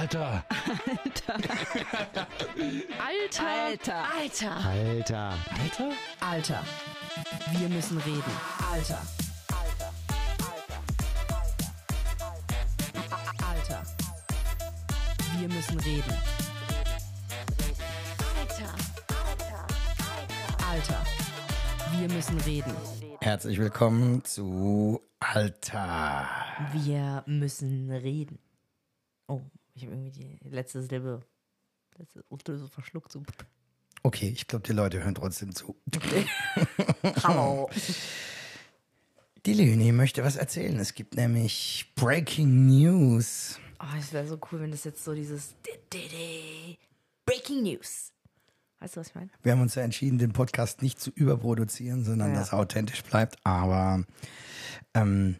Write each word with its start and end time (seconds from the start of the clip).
Alter. 0.00 0.42
Alter. 1.04 1.34
Alter. 2.98 4.04
Alter. 4.16 4.56
Alter. 4.64 5.34
Alter? 5.60 5.92
Alter. 6.20 6.64
Wir 7.52 7.68
müssen 7.68 7.98
reden. 7.98 8.32
Alter. 8.72 8.98
Alter. 13.46 13.82
Wir 15.38 15.48
müssen 15.48 15.78
reden. 15.80 16.14
Alter. 18.40 18.74
Alter. 20.66 21.04
Wir 21.92 22.08
müssen 22.08 22.40
reden. 22.40 22.74
Herzlich 23.20 23.58
willkommen 23.58 24.24
zu 24.24 25.02
Alter. 25.20 26.26
Wir 26.72 27.22
müssen 27.26 27.90
reden. 27.90 28.38
Oh, 29.28 29.42
ich 29.80 29.86
habe 29.86 29.96
irgendwie 29.96 30.10
die 30.10 30.48
letzte 30.48 30.82
Silbe, 30.82 31.20
letzte 31.96 32.22
so 32.58 32.66
verschluckt. 32.68 33.12
So. 33.12 33.22
Okay, 34.02 34.28
ich 34.34 34.46
glaube, 34.46 34.66
die 34.66 34.72
Leute 34.72 35.02
hören 35.04 35.14
trotzdem 35.14 35.54
zu. 35.54 35.76
Hallo. 37.22 37.68
Die 39.44 39.52
Leonie 39.52 39.92
möchte 39.92 40.24
was 40.24 40.36
erzählen. 40.36 40.78
Es 40.78 40.94
gibt 40.94 41.16
nämlich 41.16 41.92
Breaking 41.96 42.66
News. 42.66 43.58
Oh, 43.78 43.84
es 43.98 44.14
wäre 44.14 44.26
so 44.26 44.38
cool, 44.50 44.60
wenn 44.60 44.70
das 44.70 44.84
jetzt 44.84 45.04
so 45.04 45.14
dieses 45.14 45.54
Breaking 47.26 47.62
News. 47.62 48.12
Weißt 48.78 48.96
du, 48.96 49.00
was 49.00 49.08
ich 49.08 49.14
meine? 49.14 49.28
Wir 49.42 49.52
haben 49.52 49.60
uns 49.60 49.74
ja 49.74 49.82
entschieden, 49.82 50.16
den 50.16 50.32
Podcast 50.32 50.80
nicht 50.80 50.98
zu 50.98 51.10
überproduzieren, 51.10 52.02
sondern 52.02 52.32
Ja. 52.32 52.38
dass 52.38 52.52
er 52.52 52.58
authentisch 52.60 53.02
bleibt. 53.04 53.36
Aber, 53.44 54.02
ähm, 54.94 55.36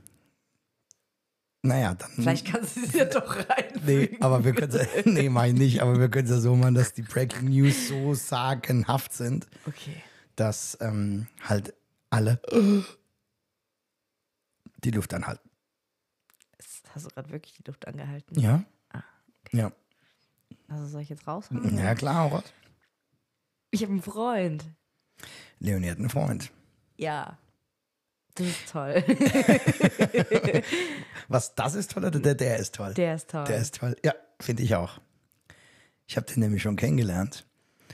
naja, 1.62 1.94
dann. 1.94 2.10
Vielleicht 2.12 2.46
kannst 2.46 2.76
du 2.76 2.80
es 2.84 2.92
ja 2.94 3.04
doch 3.04 3.36
rein. 3.36 3.80
Nee, 3.84 4.16
aber 4.20 4.44
wir 4.44 4.54
können 4.54 4.86
nee, 5.04 5.28
mach 5.28 5.44
ich 5.44 5.52
nicht, 5.54 5.82
aber 5.82 5.98
wir 5.98 6.08
können 6.08 6.24
es 6.26 6.30
ja 6.30 6.40
so 6.40 6.56
machen, 6.56 6.74
dass 6.74 6.92
die 6.94 7.02
Breaking 7.02 7.50
News 7.50 7.88
so 7.88 8.14
sagenhaft 8.14 9.12
sind, 9.12 9.46
Okay. 9.66 10.02
dass 10.36 10.78
ähm, 10.80 11.26
halt 11.42 11.74
alle 12.08 12.40
die 14.84 14.90
Luft 14.90 15.12
anhalten. 15.14 15.48
Hast 16.94 17.04
du 17.06 17.10
gerade 17.10 17.30
wirklich 17.30 17.54
die 17.54 17.62
Luft 17.66 17.86
angehalten? 17.86 18.38
Ja? 18.40 18.64
Ah, 18.92 19.02
Ja. 19.52 19.72
Also 20.68 20.86
soll 20.86 21.02
ich 21.02 21.08
jetzt 21.08 21.26
raushauen? 21.26 21.76
Ja, 21.76 21.94
klar, 21.94 22.22
auch. 22.22 22.42
Ich 23.70 23.82
habe 23.82 23.92
einen 23.92 24.02
Freund. 24.02 24.64
Leonie 25.58 25.90
hat 25.90 25.98
einen 25.98 26.10
Freund. 26.10 26.50
Ja. 26.96 27.38
Das 28.34 28.46
ist 28.46 28.70
toll. 28.70 28.94
Was, 31.28 31.54
das 31.54 31.74
ist 31.74 31.90
toll 31.92 32.04
oder 32.04 32.20
der, 32.20 32.34
der 32.34 32.58
ist 32.58 32.74
toll? 32.74 32.94
Der 32.94 33.14
ist 33.14 33.30
toll. 33.30 33.44
Der 33.44 33.58
ist 33.58 33.74
toll. 33.74 33.96
Ja, 34.04 34.14
finde 34.40 34.62
ich 34.62 34.74
auch. 34.74 35.00
Ich 36.06 36.16
habe 36.16 36.26
den 36.26 36.40
nämlich 36.40 36.62
schon 36.62 36.76
kennengelernt. 36.76 37.46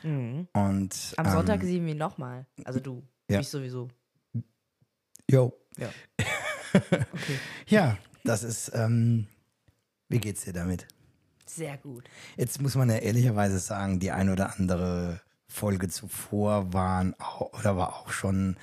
Und 0.02 0.52
Am 0.52 1.26
ähm, 1.26 1.32
Sonntag 1.32 1.62
sehen 1.62 1.84
wir 1.84 1.92
ihn 1.92 1.98
nochmal. 1.98 2.46
Also 2.64 2.80
du. 2.80 3.02
ja. 3.28 3.38
Mich 3.38 3.48
sowieso. 3.48 3.88
Jo. 5.30 5.52
Ja. 5.76 5.88
Ja, 7.66 7.96
das 8.22 8.42
ist. 8.42 8.70
Ähm, 8.74 9.28
wie 10.08 10.18
geht's 10.18 10.44
dir 10.44 10.52
damit? 10.52 10.86
Sehr 11.46 11.78
gut. 11.78 12.04
Jetzt 12.36 12.60
muss 12.60 12.74
man 12.74 12.90
ja 12.90 12.96
ehrlicherweise 12.96 13.58
sagen, 13.58 13.98
die 13.98 14.10
ein 14.10 14.28
oder 14.28 14.54
andere 14.58 15.22
Folge 15.48 15.88
zuvor 15.88 16.74
waren 16.74 17.14
auch, 17.18 17.58
oder 17.58 17.76
war 17.78 17.96
auch 17.96 18.10
schon 18.10 18.58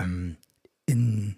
ähm, 0.00 0.36
in 0.86 1.36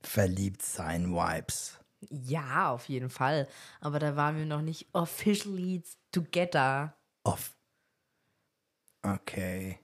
Verliebtsein 0.00 1.12
Vibes. 1.12 1.78
Ja, 2.10 2.70
auf 2.70 2.88
jeden 2.88 3.10
Fall. 3.10 3.48
Aber 3.80 3.98
da 3.98 4.16
waren 4.16 4.36
wir 4.36 4.46
noch 4.46 4.62
nicht 4.62 4.88
officially 4.92 5.82
together. 6.12 6.96
Off. 7.24 7.56
Okay. 9.02 9.78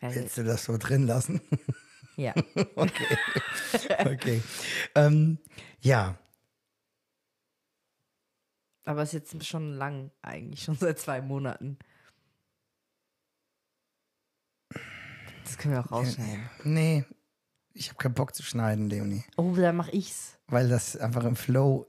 Willst 0.00 0.36
du 0.38 0.44
das 0.44 0.64
so 0.64 0.76
drin 0.78 1.06
lassen? 1.06 1.40
ja. 2.16 2.34
Okay. 2.76 3.18
okay. 4.04 4.42
ähm, 4.94 5.38
ja, 5.80 6.18
Aber 8.84 9.02
es 9.02 9.14
ist 9.14 9.32
jetzt 9.32 9.46
schon 9.46 9.74
lang, 9.74 10.10
eigentlich 10.22 10.62
schon 10.62 10.74
seit 10.76 10.98
zwei 10.98 11.20
Monaten. 11.20 11.78
Das 15.44 15.58
können 15.58 15.74
wir 15.74 15.80
auch 15.80 15.90
rausschneiden. 15.90 16.48
nee, 16.64 17.04
ich 17.74 17.88
habe 17.88 17.98
keinen 17.98 18.14
Bock 18.14 18.34
zu 18.34 18.42
schneiden, 18.42 18.88
Leonie. 18.88 19.24
Oh, 19.36 19.54
dann 19.54 19.76
mach 19.76 19.88
ich's. 19.88 20.38
Weil 20.46 20.68
das 20.68 20.96
einfach 20.96 21.24
im 21.24 21.36
Flow. 21.36 21.86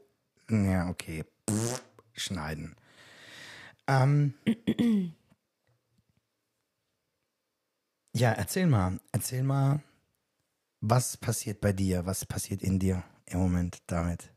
Ja, 0.49 0.89
okay. 0.89 1.25
Pff, 1.49 1.83
schneiden. 2.13 2.75
Ähm, 3.87 4.33
ja, 8.13 8.31
erzähl 8.31 8.67
mal. 8.67 8.99
Erzähl 9.11 9.43
mal, 9.43 9.81
was 10.79 11.17
passiert 11.17 11.61
bei 11.61 11.73
dir? 11.73 12.05
Was 12.05 12.25
passiert 12.25 12.61
in 12.61 12.79
dir 12.79 13.03
im 13.25 13.39
Moment 13.39 13.81
damit? 13.87 14.31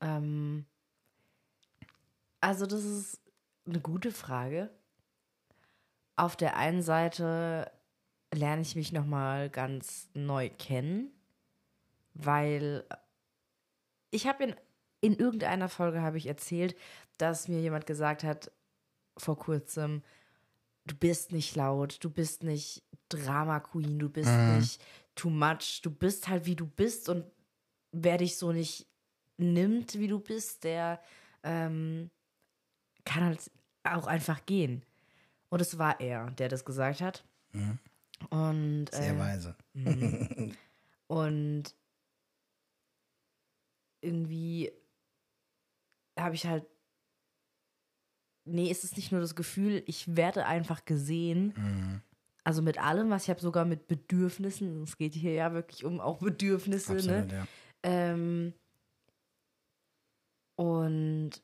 Ähm, 0.00 0.66
also 2.40 2.66
das 2.66 2.84
ist 2.84 3.20
eine 3.66 3.80
gute 3.80 4.12
Frage. 4.12 4.70
Auf 6.16 6.36
der 6.36 6.56
einen 6.56 6.82
Seite 6.82 7.70
lerne 8.34 8.62
ich 8.62 8.76
mich 8.76 8.92
noch 8.92 9.06
mal 9.06 9.50
ganz 9.50 10.08
neu 10.14 10.50
kennen, 10.50 11.10
weil 12.14 12.84
ich 14.10 14.26
habe 14.26 14.44
in, 14.44 14.54
in 15.00 15.16
irgendeiner 15.16 15.68
Folge 15.68 16.02
habe 16.02 16.18
ich 16.18 16.26
erzählt, 16.26 16.76
dass 17.16 17.48
mir 17.48 17.60
jemand 17.60 17.86
gesagt 17.86 18.24
hat 18.24 18.50
vor 19.16 19.38
kurzem, 19.38 20.02
du 20.86 20.94
bist 20.94 21.32
nicht 21.32 21.56
laut, 21.56 21.98
du 22.02 22.10
bist 22.10 22.42
nicht 22.42 22.82
Drama 23.08 23.60
Queen, 23.60 23.98
du 23.98 24.08
bist 24.08 24.28
nicht 24.56 24.82
too 25.14 25.30
much, 25.30 25.80
du 25.82 25.90
bist 25.90 26.28
halt 26.28 26.46
wie 26.46 26.56
du 26.56 26.66
bist 26.66 27.08
und 27.08 27.24
wer 27.92 28.18
dich 28.18 28.36
so 28.36 28.52
nicht 28.52 28.86
nimmt, 29.36 29.98
wie 29.98 30.08
du 30.08 30.20
bist, 30.20 30.64
der 30.64 31.00
ähm, 31.42 32.10
kann 33.04 33.24
halt 33.24 33.50
auch 33.84 34.06
einfach 34.06 34.44
gehen. 34.46 34.84
Und 35.48 35.60
es 35.60 35.78
war 35.78 36.00
er, 36.00 36.30
der 36.32 36.48
das 36.48 36.64
gesagt 36.64 37.00
hat. 37.00 37.24
Und, 38.30 38.86
Sehr 38.92 39.14
äh, 39.14 39.18
weise. 39.18 39.56
und 41.06 41.74
irgendwie 44.00 44.72
habe 46.18 46.34
ich 46.34 46.46
halt. 46.46 46.66
Nee, 48.44 48.70
es 48.70 48.82
ist 48.82 48.96
nicht 48.96 49.12
nur 49.12 49.20
das 49.20 49.34
Gefühl, 49.34 49.82
ich 49.86 50.16
werde 50.16 50.46
einfach 50.46 50.84
gesehen. 50.86 52.02
Also 52.44 52.62
mit 52.62 52.78
allem, 52.78 53.10
was 53.10 53.24
ich 53.24 53.30
habe, 53.30 53.40
sogar 53.40 53.66
mit 53.66 53.88
Bedürfnissen. 53.88 54.82
Es 54.82 54.96
geht 54.96 55.12
hier 55.12 55.34
ja 55.34 55.52
wirklich 55.52 55.84
um 55.84 56.00
auch 56.00 56.18
Bedürfnisse. 56.18 56.94
Absolut, 56.94 57.26
ne? 57.26 57.34
ja. 57.34 57.46
Ähm, 57.82 58.54
und 60.56 61.42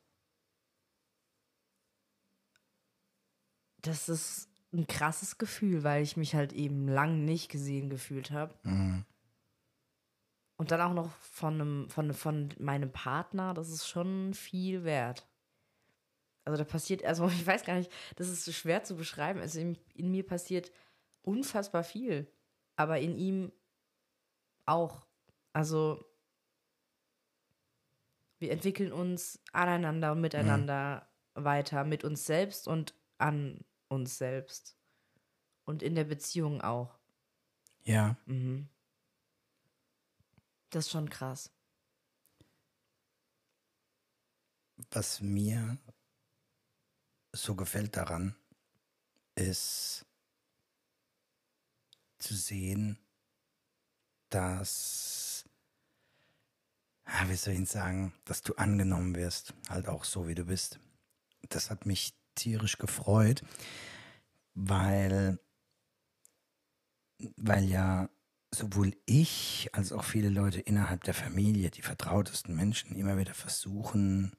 das 3.83 4.09
ist 4.09 4.49
ein 4.75 4.87
krasses 4.87 5.39
Gefühl, 5.39 5.85
weil 5.85 6.03
ich 6.03 6.17
mich 6.17 6.35
halt 6.35 6.53
eben 6.53 6.89
lang 6.89 7.25
nicht 7.25 7.51
gesehen 7.51 7.89
gefühlt 7.91 8.31
habe. 8.31 8.55
Und 10.57 10.71
dann 10.71 10.81
auch 10.81 10.95
noch 10.95 11.11
von, 11.17 11.55
einem, 11.55 11.91
von, 11.91 12.12
von 12.12 12.55
meinem 12.59 12.93
Partner, 12.93 13.55
das 13.55 13.71
ist 13.71 13.89
schon 13.89 14.35
viel 14.35 14.85
wert. 14.85 15.27
Also 16.45 16.59
da 16.59 16.65
passiert, 16.65 17.05
also 17.05 17.27
ich 17.29 17.47
weiß 17.47 17.65
gar 17.65 17.77
nicht, 17.77 17.91
das 18.17 18.29
ist 18.29 18.45
so 18.45 18.53
schwer 18.53 18.85
zu 18.85 18.97
beschreiben. 18.97 19.41
Also 19.41 19.61
in, 19.61 19.79
in 19.95 20.11
mir 20.11 20.27
passiert 20.27 20.71
unfassbar 21.23 21.85
viel, 21.85 22.31
aber 22.77 22.99
in 23.01 23.17
ihm 23.17 23.53
auch. 24.67 25.06
Also 25.53 26.05
wir 28.39 28.51
entwickeln 28.51 28.93
uns 28.93 29.41
aneinander 29.53 30.12
und 30.12 30.21
miteinander 30.21 31.09
weiter, 31.35 31.85
mit 31.85 32.05
uns 32.05 32.26
selbst 32.26 32.69
und 32.69 32.94
an 33.19 33.65
uns 33.94 34.19
selbst. 34.19 34.76
Und 35.64 35.82
in 35.82 35.94
der 35.94 36.05
Beziehung 36.05 36.61
auch. 36.61 36.99
Ja. 37.85 38.17
Das 40.70 40.87
ist 40.87 40.91
schon 40.91 41.08
krass. 41.08 41.50
Was 44.91 45.20
mir 45.20 45.79
so 47.32 47.55
gefällt 47.55 47.96
daran, 47.96 48.35
ist 49.35 50.06
zu 52.19 52.35
sehen, 52.35 52.99
dass, 54.31 55.49
ah, 57.05 57.29
wie 57.29 57.37
soll 57.37 57.55
ich 57.55 57.69
sagen, 57.69 58.12
dass 58.25 58.43
du 58.43 58.55
angenommen 58.55 59.14
wirst, 59.14 59.55
halt 59.69 59.88
auch 59.88 60.05
so, 60.05 60.26
wie 60.26 60.35
du 60.35 60.44
bist. 60.44 60.79
Das 61.49 61.70
hat 61.70 61.87
mich 61.87 62.14
tierisch 62.35 62.79
gefreut, 62.79 63.43
weil, 64.55 65.39
weil 67.37 67.65
ja 67.65 68.09
sowohl 68.55 68.97
ich 69.07 69.69
als 69.73 69.93
auch 69.93 70.05
viele 70.05 70.29
Leute 70.29 70.61
innerhalb 70.61 71.05
der 71.05 71.15
Familie, 71.15 71.71
die 71.71 71.83
vertrautesten 71.83 72.55
Menschen, 72.55 72.97
immer 72.97 73.19
wieder 73.19 73.35
versuchen, 73.35 74.37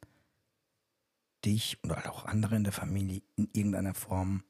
dich 1.44 1.78
oder 1.84 2.10
auch 2.10 2.26
andere 2.26 2.56
in 2.56 2.64
der 2.64 2.74
Familie 2.74 3.22
in 3.36 3.50
irgendeiner 3.54 3.94
Form 3.94 4.44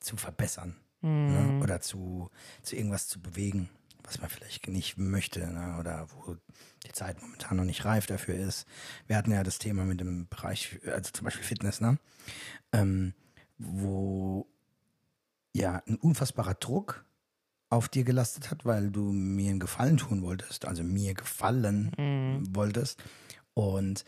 zu 0.00 0.16
verbessern 0.16 0.76
ne? 1.00 1.60
oder 1.62 1.80
zu, 1.80 2.30
zu 2.62 2.76
irgendwas 2.76 3.08
zu 3.08 3.20
bewegen, 3.20 3.70
was 4.06 4.20
man 4.20 4.30
vielleicht 4.30 4.66
nicht 4.68 4.96
möchte 4.96 5.46
ne? 5.46 5.76
oder 5.78 6.06
wo 6.12 6.36
die 6.86 6.92
Zeit 6.92 7.20
momentan 7.20 7.56
noch 7.56 7.64
nicht 7.64 7.84
reif 7.84 8.06
dafür 8.06 8.36
ist. 8.36 8.66
Wir 9.06 9.16
hatten 9.16 9.32
ja 9.32 9.42
das 9.42 9.58
Thema 9.58 9.84
mit 9.84 10.00
dem 10.00 10.28
Bereich, 10.28 10.78
also 10.86 11.10
zum 11.12 11.24
Beispiel 11.24 11.44
Fitness, 11.44 11.80
ne? 11.80 11.98
Ähm, 12.72 13.14
wo 13.58 14.46
ja 15.52 15.82
ein 15.86 15.96
unfassbarer 15.96 16.54
Druck 16.54 17.04
auf 17.68 17.88
dir 17.88 18.04
gelastet 18.04 18.50
hat, 18.50 18.64
weil 18.64 18.90
du 18.90 19.12
mir 19.12 19.50
einen 19.50 19.60
Gefallen 19.60 19.96
tun 19.96 20.22
wolltest, 20.22 20.66
also 20.66 20.84
mir 20.84 21.14
gefallen 21.14 21.90
wolltest 22.50 23.02
und 23.54 24.04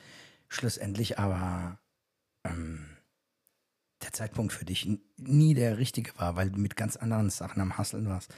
schlussendlich 0.49 1.19
aber 1.19 1.81
ähm, 2.45 2.98
der 4.09 4.13
Zeitpunkt 4.15 4.53
für 4.53 4.65
dich 4.65 4.89
nie 5.17 5.55
der 5.55 5.79
richtige 5.79 6.17
war, 6.19 6.37
weil 6.37 6.51
du 6.51 6.59
mit 6.59 6.77
ganz 6.77 6.97
anderen 6.97 7.31
Sachen 7.31 7.61
am 7.61 7.77
Hasseln 7.77 8.09
warst. 8.09 8.35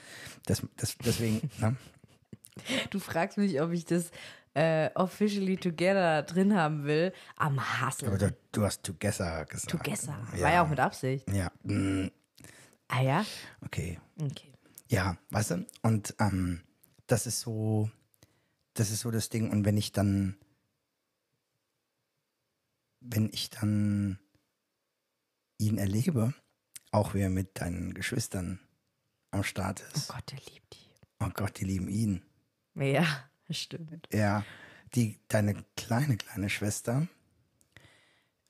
Das, 0.46 0.66
das, 0.76 0.96
deswegen, 0.98 1.48
ne? 1.58 1.76
Du 2.90 2.98
fragst 2.98 3.38
mich, 3.38 3.60
ob 3.60 3.70
ich 3.70 3.84
das 3.84 4.10
äh, 4.54 4.90
officially 4.94 5.56
together 5.56 6.22
drin 6.22 6.54
haben 6.56 6.84
will. 6.84 7.12
Am 7.36 7.58
aber 7.58 7.86
Hustle. 7.86 8.18
du, 8.18 8.36
du 8.52 8.64
hast 8.64 8.82
Together 8.82 9.44
gesagt. 9.46 9.70
Together. 9.70 10.18
War 10.32 10.52
ja 10.52 10.64
auch 10.64 10.68
mit 10.68 10.80
Absicht. 10.80 11.30
Ja, 11.32 11.52
mm, 11.62 12.08
Ah 12.88 13.02
ja? 13.02 13.24
okay. 13.64 14.00
Okay. 14.20 14.52
Ja, 14.88 15.16
weißt 15.30 15.52
du? 15.52 15.66
Und 15.82 16.16
ähm, 16.18 16.62
das 17.06 17.26
ist 17.28 17.40
so, 17.40 17.88
das 18.74 18.90
ist 18.90 19.00
so 19.00 19.12
das 19.12 19.28
Ding. 19.28 19.50
Und 19.50 19.64
wenn 19.64 19.76
ich 19.76 19.92
dann, 19.92 20.36
wenn 23.00 23.30
ich 23.32 23.50
dann 23.50 24.18
ihn 25.60 25.78
erlebe, 25.78 26.34
auch 26.90 27.14
wie 27.14 27.20
er 27.20 27.30
mit 27.30 27.60
deinen 27.60 27.94
Geschwistern 27.94 28.60
am 29.30 29.44
Start 29.44 29.84
Oh 29.84 29.96
ist. 29.96 30.08
Gott, 30.08 30.30
der 30.32 30.38
liebt 30.38 30.74
die. 30.74 30.90
Oh 31.20 31.28
Gott, 31.32 31.60
die 31.60 31.64
lieben 31.64 31.88
ihn. 31.88 32.22
Ja, 32.74 33.06
stimmt. 33.50 34.08
Ja, 34.12 34.44
die, 34.94 35.18
deine 35.28 35.64
kleine, 35.76 36.16
kleine 36.16 36.48
Schwester 36.48 37.06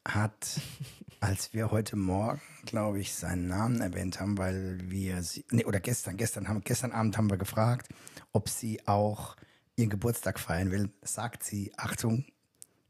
hat, 0.07 0.61
als 1.21 1.53
wir 1.53 1.71
heute 1.71 1.97
Morgen, 1.97 2.41
glaube 2.65 3.01
ich, 3.01 3.13
seinen 3.15 3.49
Namen 3.49 3.81
erwähnt 3.81 4.21
haben, 4.21 4.39
weil 4.39 4.79
wir 4.89 5.23
sie, 5.23 5.45
nee, 5.51 5.65
oder 5.65 5.81
gestern, 5.81 6.17
gestern 6.17 6.49
haben, 6.49 6.63
gestern 6.63 6.93
Abend 6.93 7.19
haben 7.19 7.29
wir 7.29 7.39
gefragt, 7.39 7.89
ob 8.33 8.49
sie 8.49 8.87
auch 8.87 9.37
ihren 9.77 9.91
Geburtstag 9.91 10.39
feiern 10.39 10.71
will, 10.71 10.91
sagt 11.03 11.43
sie, 11.43 11.73
Achtung, 11.77 12.25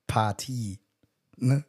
Party, 0.07 0.79
ne? 1.37 1.65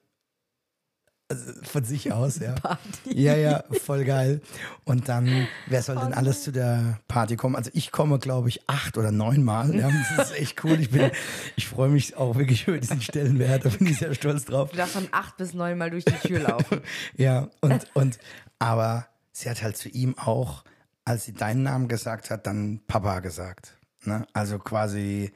Also 1.31 1.53
von 1.63 1.83
sich 1.83 2.11
aus, 2.11 2.39
ja. 2.39 2.53
Party. 2.53 2.81
Ja, 3.13 3.35
ja, 3.35 3.63
voll 3.83 4.03
geil. 4.03 4.41
Und 4.83 5.07
dann, 5.07 5.47
wer 5.67 5.81
soll 5.81 5.95
denn 5.95 6.13
alles 6.13 6.43
zu 6.43 6.51
der 6.51 6.99
Party 7.07 7.37
kommen? 7.37 7.55
Also 7.55 7.71
ich 7.73 7.91
komme, 7.91 8.19
glaube 8.19 8.49
ich, 8.49 8.67
acht 8.67 8.97
oder 8.97 9.11
neun 9.11 9.43
Mal. 9.43 9.73
Ja, 9.75 9.89
das 10.17 10.31
ist 10.31 10.37
echt 10.37 10.63
cool. 10.63 10.79
Ich 10.79 10.89
bin, 10.91 11.09
ich 11.55 11.67
freue 11.67 11.89
mich 11.89 12.17
auch 12.17 12.35
wirklich 12.35 12.67
über 12.67 12.77
diesen 12.77 13.01
Stellenwert. 13.01 13.65
Da 13.65 13.69
bin 13.69 13.87
ich 13.87 13.99
sehr 13.99 14.13
stolz 14.13 14.45
drauf. 14.45 14.71
Du 14.71 14.77
darfst 14.77 14.95
von 14.95 15.07
acht 15.11 15.37
bis 15.37 15.53
neun 15.53 15.77
Mal 15.77 15.89
durch 15.89 16.05
die 16.05 16.27
Tür 16.27 16.39
laufen. 16.39 16.81
Ja, 17.15 17.49
und, 17.61 17.87
und, 17.93 18.19
aber 18.59 19.07
sie 19.31 19.49
hat 19.49 19.61
halt 19.61 19.77
zu 19.77 19.89
ihm 19.89 20.17
auch, 20.17 20.63
als 21.05 21.25
sie 21.25 21.33
deinen 21.33 21.63
Namen 21.63 21.87
gesagt 21.87 22.29
hat, 22.29 22.45
dann 22.47 22.81
Papa 22.87 23.19
gesagt. 23.19 23.77
Ne? 24.03 24.25
Also 24.33 24.59
quasi 24.59 25.31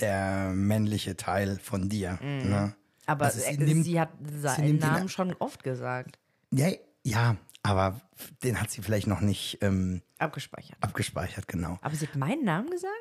der 0.00 0.50
männliche 0.54 1.16
Teil 1.16 1.58
von 1.62 1.88
dir. 1.88 2.18
Ne? 2.22 2.74
Aber 3.06 3.26
Also 3.26 3.40
sie 3.40 3.56
nimmt- 3.58 3.84
sie 3.84 4.00
hat 4.00 4.10
seinen 4.40 4.78
Namen 4.78 5.08
schon 5.08 5.34
oft 5.38 5.62
gesagt. 5.62 6.18
Ja, 6.50 6.68
ja, 7.02 7.36
aber 7.62 8.00
den 8.42 8.60
hat 8.60 8.70
sie 8.70 8.82
vielleicht 8.82 9.06
noch 9.06 9.20
nicht 9.20 9.58
ähm, 9.60 10.02
Abgespeichert. 10.18 10.76
abgespeichert, 10.80 11.48
genau. 11.48 11.78
Aber 11.82 11.94
sie 11.94 12.06
hat 12.06 12.16
meinen 12.16 12.44
Namen 12.44 12.70
gesagt? 12.70 12.92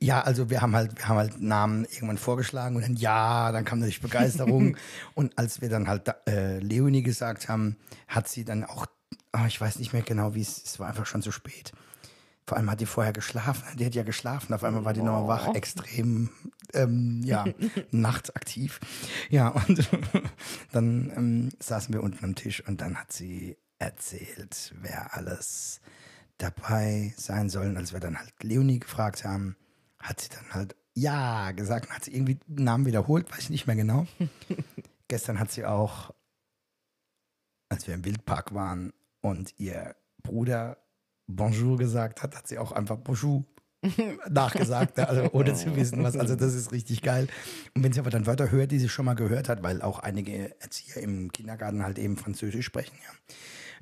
Ja, 0.00 0.22
also 0.22 0.50
wir 0.50 0.60
haben 0.60 0.74
halt, 0.74 0.96
wir 0.98 1.08
haben 1.08 1.16
halt 1.18 1.40
Namen 1.40 1.84
irgendwann 1.84 2.18
vorgeschlagen 2.18 2.74
und 2.76 2.82
dann 2.82 2.96
ja, 2.96 3.52
dann 3.52 3.64
kam 3.64 3.78
natürlich 3.78 4.00
Begeisterung. 4.00 4.76
und 5.14 5.38
als 5.38 5.60
wir 5.60 5.68
dann 5.68 5.86
halt 5.86 6.12
äh, 6.26 6.58
Leonie 6.58 7.02
gesagt 7.02 7.48
haben, 7.48 7.76
hat 8.08 8.28
sie 8.28 8.44
dann 8.44 8.64
auch, 8.64 8.86
ah, 9.32 9.46
ich 9.46 9.60
weiß 9.60 9.78
nicht 9.78 9.92
mehr 9.92 10.02
genau, 10.02 10.34
wie 10.34 10.40
es, 10.40 10.62
es 10.64 10.80
war 10.80 10.88
einfach 10.88 11.06
schon 11.06 11.22
zu 11.22 11.30
spät. 11.30 11.72
Vor 12.48 12.56
allem 12.56 12.70
hat 12.70 12.80
die 12.80 12.86
vorher 12.86 13.12
geschlafen, 13.12 13.62
die 13.76 13.84
hat 13.84 13.94
ja 13.94 14.04
geschlafen, 14.04 14.54
auf 14.54 14.64
einmal 14.64 14.86
war 14.86 14.94
die 14.94 15.02
nochmal 15.02 15.28
wach, 15.28 15.54
extrem, 15.54 16.30
ähm, 16.72 17.20
ja, 17.22 17.44
nachtaktiv. 17.90 18.80
Ja, 19.28 19.48
und 19.48 19.86
dann 20.72 21.12
ähm, 21.14 21.48
saßen 21.60 21.92
wir 21.92 22.02
unten 22.02 22.24
am 22.24 22.34
Tisch 22.36 22.66
und 22.66 22.80
dann 22.80 22.96
hat 22.98 23.12
sie 23.12 23.58
erzählt, 23.78 24.74
wer 24.80 25.14
alles 25.14 25.82
dabei 26.38 27.12
sein 27.18 27.50
sollen. 27.50 27.76
Als 27.76 27.92
wir 27.92 28.00
dann 28.00 28.18
halt 28.18 28.32
Leonie 28.42 28.78
gefragt 28.78 29.26
haben, 29.26 29.54
hat 29.98 30.22
sie 30.22 30.30
dann 30.30 30.54
halt 30.54 30.74
ja 30.94 31.52
gesagt, 31.52 31.88
und 31.88 31.96
hat 31.96 32.04
sie 32.04 32.14
irgendwie 32.14 32.38
den 32.46 32.64
Namen 32.64 32.86
wiederholt, 32.86 33.30
weiß 33.30 33.40
ich 33.40 33.50
nicht 33.50 33.66
mehr 33.66 33.76
genau. 33.76 34.06
Gestern 35.08 35.38
hat 35.38 35.52
sie 35.52 35.66
auch, 35.66 36.14
als 37.68 37.86
wir 37.86 37.92
im 37.92 38.06
Wildpark 38.06 38.54
waren 38.54 38.94
und 39.20 39.52
ihr 39.58 39.96
Bruder 40.22 40.78
Bonjour 41.28 41.76
gesagt 41.76 42.22
hat, 42.22 42.34
hat 42.34 42.48
sie 42.48 42.58
auch 42.58 42.72
einfach 42.72 42.96
Bonjour 42.96 43.44
nachgesagt, 44.30 44.96
ne? 44.96 45.08
also 45.08 45.30
ohne 45.32 45.54
zu 45.54 45.76
wissen 45.76 46.02
was. 46.02 46.16
Also 46.16 46.34
das 46.34 46.54
ist 46.54 46.72
richtig 46.72 47.02
geil. 47.02 47.28
Und 47.74 47.84
wenn 47.84 47.92
sie 47.92 48.00
aber 48.00 48.10
dann 48.10 48.26
Wörter 48.26 48.50
hört, 48.50 48.72
die 48.72 48.78
sie 48.78 48.88
schon 48.88 49.04
mal 49.04 49.14
gehört 49.14 49.48
hat, 49.48 49.62
weil 49.62 49.82
auch 49.82 50.00
einige 50.00 50.60
Erzieher 50.60 51.02
im 51.02 51.30
Kindergarten 51.30 51.84
halt 51.84 51.98
eben 51.98 52.16
Französisch 52.16 52.66
sprechen, 52.66 52.96
ja. 53.04 53.36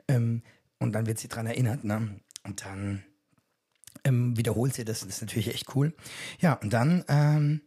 Ähm, 0.09 0.43
und 0.79 0.93
dann 0.93 1.07
wird 1.07 1.19
sie 1.19 1.29
dran 1.29 1.47
erinnert, 1.47 1.85
ne? 1.85 2.21
Und 2.45 2.65
dann 2.65 3.05
ähm, 4.05 4.37
wiederholt 4.37 4.75
sie 4.75 4.85
das. 4.85 5.01
Das 5.01 5.09
ist 5.09 5.21
natürlich 5.21 5.49
echt 5.49 5.75
cool. 5.75 5.95
Ja, 6.41 6.55
und 6.55 6.73
dann, 6.73 7.05
ähm, 7.09 7.63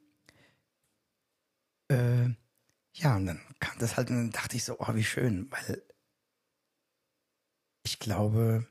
äh, 1.90 2.30
ja, 2.94 3.16
und 3.16 3.26
dann 3.26 3.42
kam 3.60 3.78
das 3.80 3.98
halt 3.98 4.10
und 4.10 4.18
dann 4.18 4.32
dachte 4.32 4.56
ich 4.58 4.64
so, 4.66 4.78
oh, 4.80 4.94
wie 4.94 5.04
schön, 5.04 5.50
weil 5.52 5.82
ich 7.84 7.98
glaube, 7.98 8.68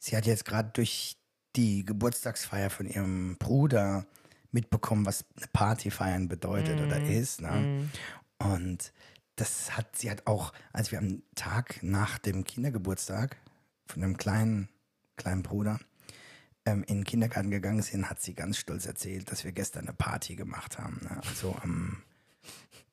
sie 0.00 0.16
hat 0.16 0.26
jetzt 0.26 0.44
gerade 0.44 0.70
durch 0.72 1.16
die 1.54 1.84
Geburtstagsfeier 1.84 2.70
von 2.70 2.86
ihrem 2.86 3.36
Bruder 3.38 4.06
mitbekommen, 4.50 5.06
was 5.06 5.24
eine 5.36 5.46
Party 5.52 5.90
feiern 5.92 6.26
bedeutet 6.26 6.80
oder 6.80 7.00
ist. 7.00 7.40
Ne? 7.40 7.88
Und 8.38 8.92
das 9.36 9.76
hat 9.76 9.96
sie 9.96 10.10
hat 10.10 10.26
auch, 10.26 10.52
als 10.72 10.90
wir 10.90 10.98
am 10.98 11.22
Tag 11.36 11.82
nach 11.82 12.18
dem 12.18 12.42
Kindergeburtstag 12.44 13.36
von 13.86 14.02
einem 14.02 14.16
kleinen, 14.16 14.68
kleinen 15.16 15.42
Bruder 15.42 15.78
ähm, 16.66 16.82
in 16.84 16.98
den 16.98 17.04
Kindergarten 17.04 17.50
gegangen 17.50 17.82
sind, 17.82 18.08
hat 18.10 18.20
sie 18.20 18.34
ganz 18.34 18.58
stolz 18.58 18.86
erzählt, 18.86 19.30
dass 19.30 19.44
wir 19.44 19.52
gestern 19.52 19.86
eine 19.86 19.92
Party 19.96 20.34
gemacht 20.36 20.78
haben. 20.78 21.00
Ne? 21.02 21.20
Also 21.26 21.54
am, 21.62 22.02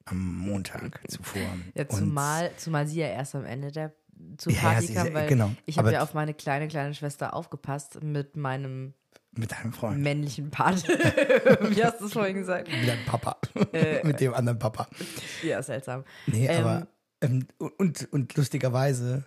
am 0.06 0.38
Montag 0.38 1.02
zuvor. 1.10 1.42
Ja, 1.74 1.84
Und- 1.84 1.92
zumal, 1.92 2.52
zumal 2.58 2.88
sie 2.88 3.00
ja 3.00 3.08
erst 3.08 3.36
am 3.36 3.46
Ende 3.46 3.72
der 3.72 3.94
zur 4.38 4.54
Ja, 4.54 4.60
Party 4.60 4.94
kam, 4.94 5.14
weil 5.14 5.28
genau. 5.28 5.52
ich 5.66 5.78
habe 5.78 5.92
ja 5.92 6.02
auf 6.04 6.14
meine 6.14 6.34
kleine, 6.34 6.68
kleine 6.68 6.94
Schwester 6.94 7.34
aufgepasst 7.34 8.02
mit 8.04 8.36
meinem 8.36 8.94
mit 9.32 9.52
deinem 9.52 9.72
Freund. 9.74 10.00
männlichen 10.02 10.50
Part. 10.50 10.88
Wie 10.88 11.84
hast 11.84 12.02
du 12.02 12.06
es 12.06 12.14
vorhin 12.14 12.38
gesagt? 12.38 12.70
Mit 12.70 12.88
deinem 12.88 13.06
Papa. 13.06 13.38
Äh, 13.72 14.06
mit 14.06 14.20
dem 14.20 14.34
anderen 14.34 14.58
Papa. 14.58 14.88
Ja, 15.44 15.62
seltsam. 15.62 16.04
Nee, 16.26 16.48
Ähm, 16.48 16.66
aber 16.66 16.88
ähm, 17.22 17.48
und, 17.78 18.12
und 18.12 18.36
lustigerweise 18.36 19.26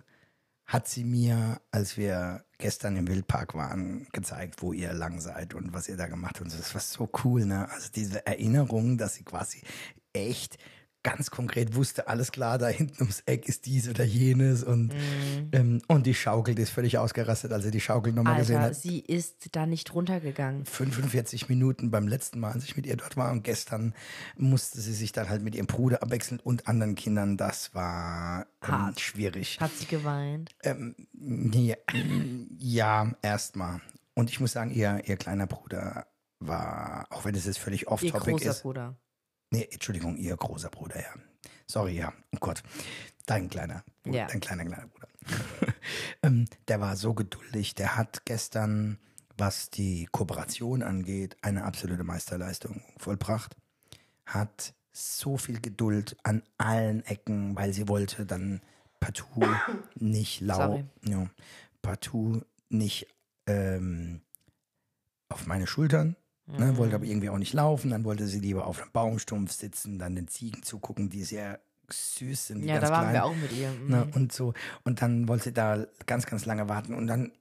hat 0.65 0.87
sie 0.87 1.03
mir, 1.03 1.59
als 1.71 1.97
wir 1.97 2.43
gestern 2.57 2.95
im 2.95 3.07
Wildpark 3.07 3.55
waren, 3.55 4.07
gezeigt, 4.13 4.61
wo 4.61 4.71
ihr 4.73 4.93
lang 4.93 5.19
seid 5.19 5.53
und 5.53 5.73
was 5.73 5.89
ihr 5.89 5.97
da 5.97 6.07
gemacht 6.07 6.35
habt. 6.35 6.41
Und 6.45 6.57
das 6.59 6.73
war 6.73 6.81
so 6.81 7.09
cool, 7.23 7.45
ne? 7.45 7.69
Also 7.69 7.89
diese 7.93 8.25
Erinnerung, 8.25 8.97
dass 8.97 9.15
sie 9.15 9.23
quasi 9.23 9.61
echt 10.13 10.57
ganz 11.03 11.31
konkret 11.31 11.75
wusste, 11.75 12.07
alles 12.07 12.31
klar, 12.31 12.57
da 12.57 12.67
hinten 12.67 13.01
ums 13.03 13.21
Eck 13.25 13.47
ist 13.49 13.65
dies 13.65 13.89
oder 13.89 14.03
jenes 14.03 14.63
und, 14.63 14.93
Mhm. 14.93 15.49
ähm, 15.51 15.81
und 15.87 16.05
die 16.05 16.13
Schaukel, 16.13 16.53
die 16.53 16.61
ist 16.61 16.69
völlig 16.69 16.97
ausgerastet, 16.99 17.51
als 17.51 17.63
sie 17.63 17.71
die 17.71 17.81
Schaukel 17.81 18.13
nochmal 18.13 18.37
gesehen 18.39 18.61
hat. 18.61 18.75
sie 18.75 18.99
ist 18.99 19.49
da 19.55 19.65
nicht 19.65 19.93
runtergegangen. 19.95 20.65
45 20.65 21.49
Minuten 21.49 21.89
beim 21.89 22.07
letzten 22.07 22.39
Mal, 22.39 22.51
als 22.51 22.63
ich 22.65 22.75
mit 22.77 22.85
ihr 22.85 22.97
dort 22.97 23.17
war. 23.17 23.31
Und 23.31 23.43
gestern 23.43 23.95
musste 24.37 24.79
sie 24.79 24.93
sich 24.93 25.11
dann 25.11 25.27
halt 25.29 25.41
mit 25.41 25.55
ihrem 25.55 25.65
Bruder 25.67 26.03
abwechseln 26.03 26.39
und 26.39 26.67
anderen 26.67 26.95
Kindern. 26.95 27.35
Das 27.37 27.73
war 27.73 28.45
ähm, 28.61 28.67
Hart. 28.71 28.99
schwierig. 28.99 29.59
Hat 29.59 29.71
sie 29.71 29.85
geweint? 29.85 30.51
Ähm, 30.63 30.95
ja, 31.53 31.75
ja 32.59 33.11
erstmal. 33.21 33.81
Und 34.13 34.29
ich 34.29 34.39
muss 34.39 34.51
sagen, 34.51 34.71
ihr, 34.71 35.01
ihr 35.05 35.17
kleiner 35.17 35.47
Bruder 35.47 36.05
war, 36.39 37.07
auch 37.09 37.25
wenn 37.25 37.33
es 37.35 37.45
jetzt 37.45 37.59
völlig 37.59 37.83
Ihr 37.83 37.91
off-topic 37.91 38.31
großer 38.31 38.49
ist. 38.51 38.61
Bruder. 38.63 38.95
Nee, 39.51 39.67
Entschuldigung, 39.71 40.17
ihr 40.17 40.35
großer 40.35 40.69
Bruder, 40.69 40.99
ja. 41.01 41.13
Sorry, 41.67 41.97
ja. 41.97 42.13
Oh 42.33 42.37
Gott. 42.39 42.63
Dein 43.25 43.49
kleiner 43.49 43.83
Bruder, 44.03 44.17
Ja. 44.17 44.27
dein 44.27 44.39
kleiner, 44.39 44.65
kleiner 44.65 44.87
Bruder. 44.87 45.07
ähm, 46.23 46.47
der 46.67 46.79
war 46.81 46.95
so 46.95 47.13
geduldig. 47.13 47.75
Der 47.75 47.95
hat 47.97 48.25
gestern, 48.25 48.97
was 49.37 49.69
die 49.69 50.07
Kooperation 50.11 50.83
angeht, 50.83 51.37
eine 51.41 51.63
absolute 51.65 52.03
Meisterleistung 52.03 52.81
vollbracht. 52.97 53.55
Hat 54.25 54.73
so 54.93 55.37
viel 55.37 55.59
Geduld 55.61 56.17
an 56.23 56.43
allen 56.57 57.05
Ecken, 57.05 57.55
weil 57.55 57.73
sie 57.73 57.87
wollte 57.87 58.25
dann 58.25 58.61
partout 58.99 59.45
nicht 59.95 60.41
lau, 60.41 60.83
ja, 61.03 61.29
partout 61.81 62.41
nicht 62.69 63.07
ähm, 63.47 64.21
auf 65.29 65.45
meine 65.47 65.67
Schultern. 65.67 66.15
Ne, 66.47 66.75
wollte 66.77 66.95
aber 66.95 67.05
irgendwie 67.05 67.29
auch 67.29 67.37
nicht 67.37 67.53
laufen, 67.53 67.91
dann 67.91 68.03
wollte 68.03 68.27
sie 68.27 68.39
lieber 68.39 68.65
auf 68.65 68.81
einem 68.81 68.91
Baumstumpf 68.91 69.51
sitzen, 69.51 69.99
dann 69.99 70.15
den 70.15 70.27
Ziegen 70.27 70.63
zugucken, 70.63 71.09
die 71.09 71.23
sehr 71.23 71.59
süß 71.89 72.47
sind. 72.47 72.61
Die 72.61 72.67
Ja, 72.67 72.75
ganz 72.75 72.87
da 72.87 72.93
waren 72.93 73.01
klein. 73.03 73.13
wir 73.13 73.25
auch 73.25 73.35
mit 73.35 73.51
ihr. 73.53 73.69
Mhm. 73.71 73.89
Ne, 73.89 74.07
und 74.15 74.33
so. 74.33 74.53
Und 74.83 75.01
dann 75.01 75.27
wollte 75.27 75.45
sie 75.45 75.53
da 75.53 75.85
ganz, 76.07 76.25
ganz 76.25 76.45
lange 76.45 76.67
warten 76.67 76.93
und 76.93 77.07
dann 77.07 77.31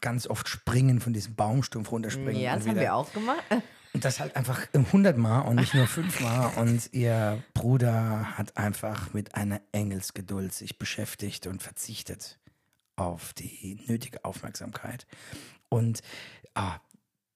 ganz 0.00 0.26
oft 0.26 0.48
springen, 0.48 1.00
von 1.00 1.12
diesem 1.12 1.34
Baumstumpf 1.34 1.90
runterspringen. 1.90 2.36
Ja, 2.40 2.56
das 2.56 2.66
haben 2.66 2.76
wir 2.76 2.94
auch 2.94 3.12
gemacht. 3.12 3.42
Und 3.94 4.04
das 4.04 4.20
halt 4.20 4.36
einfach 4.36 4.66
hundertmal 4.92 5.46
und 5.48 5.56
nicht 5.56 5.72
nur 5.72 5.86
fünfmal. 5.86 6.52
Und 6.56 6.92
ihr 6.92 7.42
Bruder 7.54 8.36
hat 8.36 8.56
einfach 8.58 9.14
mit 9.14 9.34
einer 9.34 9.62
Engelsgeduld 9.72 10.52
sich 10.52 10.78
beschäftigt 10.78 11.46
und 11.46 11.62
verzichtet 11.62 12.38
auf 12.96 13.32
die 13.32 13.80
nötige 13.86 14.26
Aufmerksamkeit. 14.26 15.06
Und, 15.70 16.02
ah, 16.54 16.76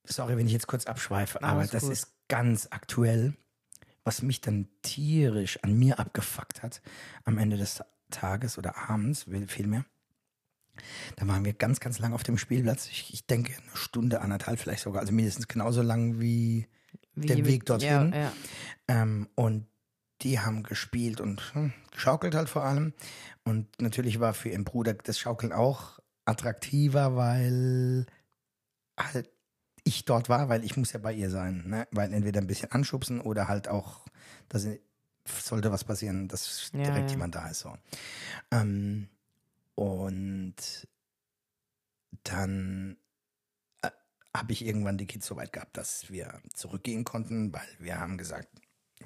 sorry, 0.05 0.37
wenn 0.37 0.47
ich 0.47 0.53
jetzt 0.53 0.67
kurz 0.67 0.87
abschweife, 0.87 1.43
aber 1.43 1.67
das 1.67 1.83
gut. 1.85 1.93
ist 1.93 2.15
ganz 2.29 2.69
aktuell, 2.71 3.35
was 4.05 4.23
mich 4.23 4.41
dann 4.41 4.69
tierisch 4.83 5.63
an 5.63 5.75
mir 5.79 5.99
abgefuckt 5.99 6.63
hat 6.63 6.83
am 7.25 7.39
Ende 7.39 7.57
des 7.57 7.83
Tages 8.11 8.59
oder 8.59 8.77
abends, 8.89 9.29
will- 9.29 9.49
vielmehr. 9.49 9.85
Da 11.17 11.29
waren 11.29 11.45
wir 11.45 11.53
ganz, 11.53 11.81
ganz 11.81 11.99
lang 11.99 12.15
auf 12.15 12.23
dem 12.23 12.39
Spielplatz. 12.39 12.89
Ich, 12.89 13.13
ich 13.13 13.27
denke, 13.27 13.53
eine 13.53 13.77
Stunde, 13.77 14.23
anderthalb 14.23 14.59
vielleicht 14.59 14.83
sogar. 14.83 15.01
Also 15.03 15.13
mindestens 15.13 15.47
genauso 15.47 15.83
lang 15.83 16.19
wie 16.19 16.67
Wie 17.15 17.27
der 17.27 17.45
Weg 17.45 17.67
dorthin. 17.67 18.13
Ja, 18.13 18.19
ja. 18.19 18.33
Ähm, 18.89 19.29
und 19.35 19.67
die 20.23 20.41
haben 20.41 20.63
gespielt 20.63 21.21
und 21.21 21.55
hm, 21.55 21.73
geschaukelt 21.91 22.35
halt 22.35 22.49
vor 22.49 22.65
allem. 22.65 22.95
Und 23.45 23.81
natürlich 23.83 24.19
war 24.19 24.33
für 24.35 24.49
ihren 24.49 24.65
Bruder 24.65 24.95
das 24.95 25.19
Schaukeln 25.19 25.53
auch 25.53 25.99
attraktiver, 26.25 27.17
weil 27.17 28.07
halt 28.99 29.29
ich 29.93 30.05
dort 30.05 30.29
war, 30.29 30.49
weil 30.49 30.65
ich 30.65 30.77
muss 30.77 30.93
ja 30.93 30.99
bei 30.99 31.13
ihr 31.13 31.31
sein. 31.31 31.65
Ne? 31.67 31.87
Weil 31.91 32.13
entweder 32.13 32.41
ein 32.41 32.47
bisschen 32.47 32.73
anschubsen 32.73 33.21
oder 33.21 33.49
halt 33.49 33.69
auch, 33.69 34.07
dass 34.49 34.67
sollte 35.27 35.71
was 35.71 35.85
passieren, 35.85 36.29
dass 36.29 36.71
Ja, 36.73 36.83
direkt 36.83 37.11
ja. 37.11 37.17
jemand 37.17 37.35
da 37.35 37.49
ist. 37.49 37.61
So. 37.61 37.77
Ähm, 38.51 39.09
und 39.75 40.55
dann 42.25 42.97
äh, 43.83 43.91
habe 44.35 44.53
ich 44.53 44.65
irgendwann 44.67 44.99
die 44.99 45.07
Kids 45.07 45.27
so 45.27 45.37
weit 45.37 45.53
gehabt, 45.53 45.77
dass 45.77 46.11
wir 46.11 46.41
zurückgehen 46.55 47.05
konnten, 47.05 47.53
weil 47.53 47.69
wir 47.79 48.01
haben 48.01 48.19
gesagt, 48.19 48.49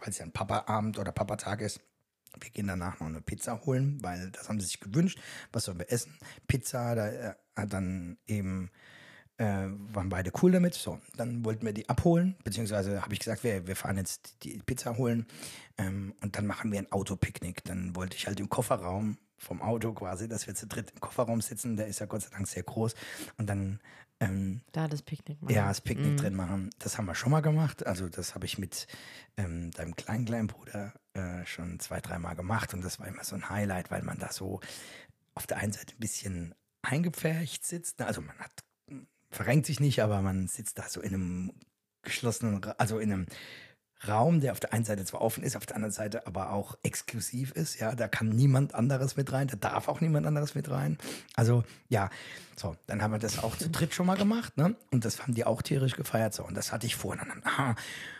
weil 0.00 0.10
es 0.10 0.18
ja 0.18 0.24
ein 0.24 0.32
Papa-Abend 0.32 0.98
oder 0.98 1.12
Papatag 1.12 1.60
ist, 1.60 1.80
wir 2.38 2.50
gehen 2.50 2.66
danach 2.66 3.00
noch 3.00 3.06
eine 3.06 3.22
Pizza 3.22 3.64
holen, 3.64 4.02
weil 4.02 4.30
das 4.30 4.48
haben 4.48 4.60
sie 4.60 4.66
sich 4.66 4.80
gewünscht. 4.80 5.18
Was 5.52 5.64
sollen 5.64 5.78
wir 5.78 5.90
essen? 5.90 6.18
Pizza, 6.46 6.94
da 6.94 7.08
äh, 7.08 7.34
hat 7.54 7.72
dann 7.72 8.18
eben 8.26 8.70
äh, 9.38 9.66
waren 9.92 10.08
beide 10.08 10.32
cool 10.42 10.52
damit. 10.52 10.74
So, 10.74 10.98
dann 11.16 11.44
wollten 11.44 11.66
wir 11.66 11.72
die 11.72 11.88
abholen, 11.88 12.36
beziehungsweise 12.44 13.02
habe 13.02 13.12
ich 13.12 13.20
gesagt, 13.20 13.44
wir, 13.44 13.66
wir 13.66 13.76
fahren 13.76 13.96
jetzt 13.96 14.42
die 14.42 14.58
Pizza 14.64 14.96
holen 14.96 15.26
ähm, 15.78 16.14
und 16.22 16.36
dann 16.36 16.46
machen 16.46 16.72
wir 16.72 16.78
ein 16.78 16.90
Autopicknick. 16.92 17.64
Dann 17.64 17.94
wollte 17.96 18.16
ich 18.16 18.26
halt 18.26 18.40
im 18.40 18.48
Kofferraum 18.48 19.18
vom 19.38 19.60
Auto 19.60 19.92
quasi, 19.92 20.28
dass 20.28 20.46
wir 20.46 20.54
zu 20.54 20.66
dritt 20.66 20.90
im 20.92 21.00
Kofferraum 21.00 21.40
sitzen. 21.40 21.76
Der 21.76 21.86
ist 21.86 21.98
ja 21.98 22.06
Gott 22.06 22.22
sei 22.22 22.30
Dank 22.30 22.48
sehr 22.48 22.62
groß. 22.62 22.94
Und 23.36 23.48
dann 23.48 23.80
ähm, 24.20 24.62
Da 24.72 24.88
das 24.88 25.02
Picknick 25.02 25.42
machen. 25.42 25.54
ja, 25.54 25.68
das 25.68 25.80
Picknick 25.82 26.16
drin 26.16 26.34
machen. 26.34 26.70
Das 26.78 26.96
haben 26.96 27.06
wir 27.06 27.14
schon 27.14 27.30
mal 27.32 27.42
gemacht. 27.42 27.86
Also 27.86 28.08
das 28.08 28.34
habe 28.34 28.46
ich 28.46 28.56
mit 28.56 28.86
ähm, 29.36 29.70
deinem 29.72 29.94
kleinen, 29.94 30.24
kleinen 30.24 30.46
Bruder 30.46 30.94
äh, 31.12 31.44
schon 31.44 31.78
zwei, 31.80 32.00
dreimal 32.00 32.34
gemacht. 32.34 32.72
Und 32.72 32.82
das 32.82 32.98
war 32.98 33.06
immer 33.06 33.24
so 33.24 33.36
ein 33.36 33.50
Highlight, 33.50 33.90
weil 33.90 34.02
man 34.02 34.18
da 34.18 34.32
so 34.32 34.60
auf 35.34 35.46
der 35.46 35.58
einen 35.58 35.72
Seite 35.72 35.94
ein 35.94 36.00
bisschen 36.00 36.54
eingepfercht 36.82 37.66
sitzt. 37.66 38.00
Also 38.00 38.22
man 38.22 38.38
hat, 38.38 38.52
verrenkt 39.30 39.66
sich 39.66 39.80
nicht, 39.80 40.02
aber 40.02 40.22
man 40.22 40.48
sitzt 40.48 40.78
da 40.78 40.88
so 40.88 41.00
in 41.00 41.14
einem 41.14 41.52
geschlossenen, 42.02 42.64
also 42.78 42.98
in 42.98 43.12
einem 43.12 43.26
Raum, 44.06 44.40
der 44.40 44.52
auf 44.52 44.60
der 44.60 44.74
einen 44.74 44.84
Seite 44.84 45.04
zwar 45.06 45.22
offen 45.22 45.42
ist, 45.42 45.56
auf 45.56 45.64
der 45.64 45.76
anderen 45.76 45.92
Seite 45.92 46.26
aber 46.26 46.52
auch 46.52 46.76
exklusiv 46.82 47.52
ist. 47.52 47.80
Ja, 47.80 47.94
da 47.94 48.08
kann 48.08 48.28
niemand 48.28 48.74
anderes 48.74 49.16
mit 49.16 49.32
rein, 49.32 49.48
da 49.48 49.56
darf 49.56 49.88
auch 49.88 50.02
niemand 50.02 50.26
anderes 50.26 50.54
mit 50.54 50.70
rein. 50.70 50.98
Also 51.34 51.64
ja, 51.88 52.10
so, 52.56 52.76
dann 52.86 53.02
haben 53.02 53.12
wir 53.12 53.18
das 53.18 53.42
auch 53.42 53.56
zu 53.56 53.70
dritt 53.70 53.94
schon 53.94 54.06
mal 54.06 54.18
gemacht, 54.18 54.56
ne? 54.58 54.76
Und 54.92 55.06
das 55.06 55.22
haben 55.22 55.34
die 55.34 55.46
auch 55.46 55.62
tierisch 55.62 55.96
gefeiert 55.96 56.34
so. 56.34 56.44
Und 56.44 56.54
das 56.54 56.72
hatte 56.72 56.86
ich 56.86 56.94
vor. 56.94 57.16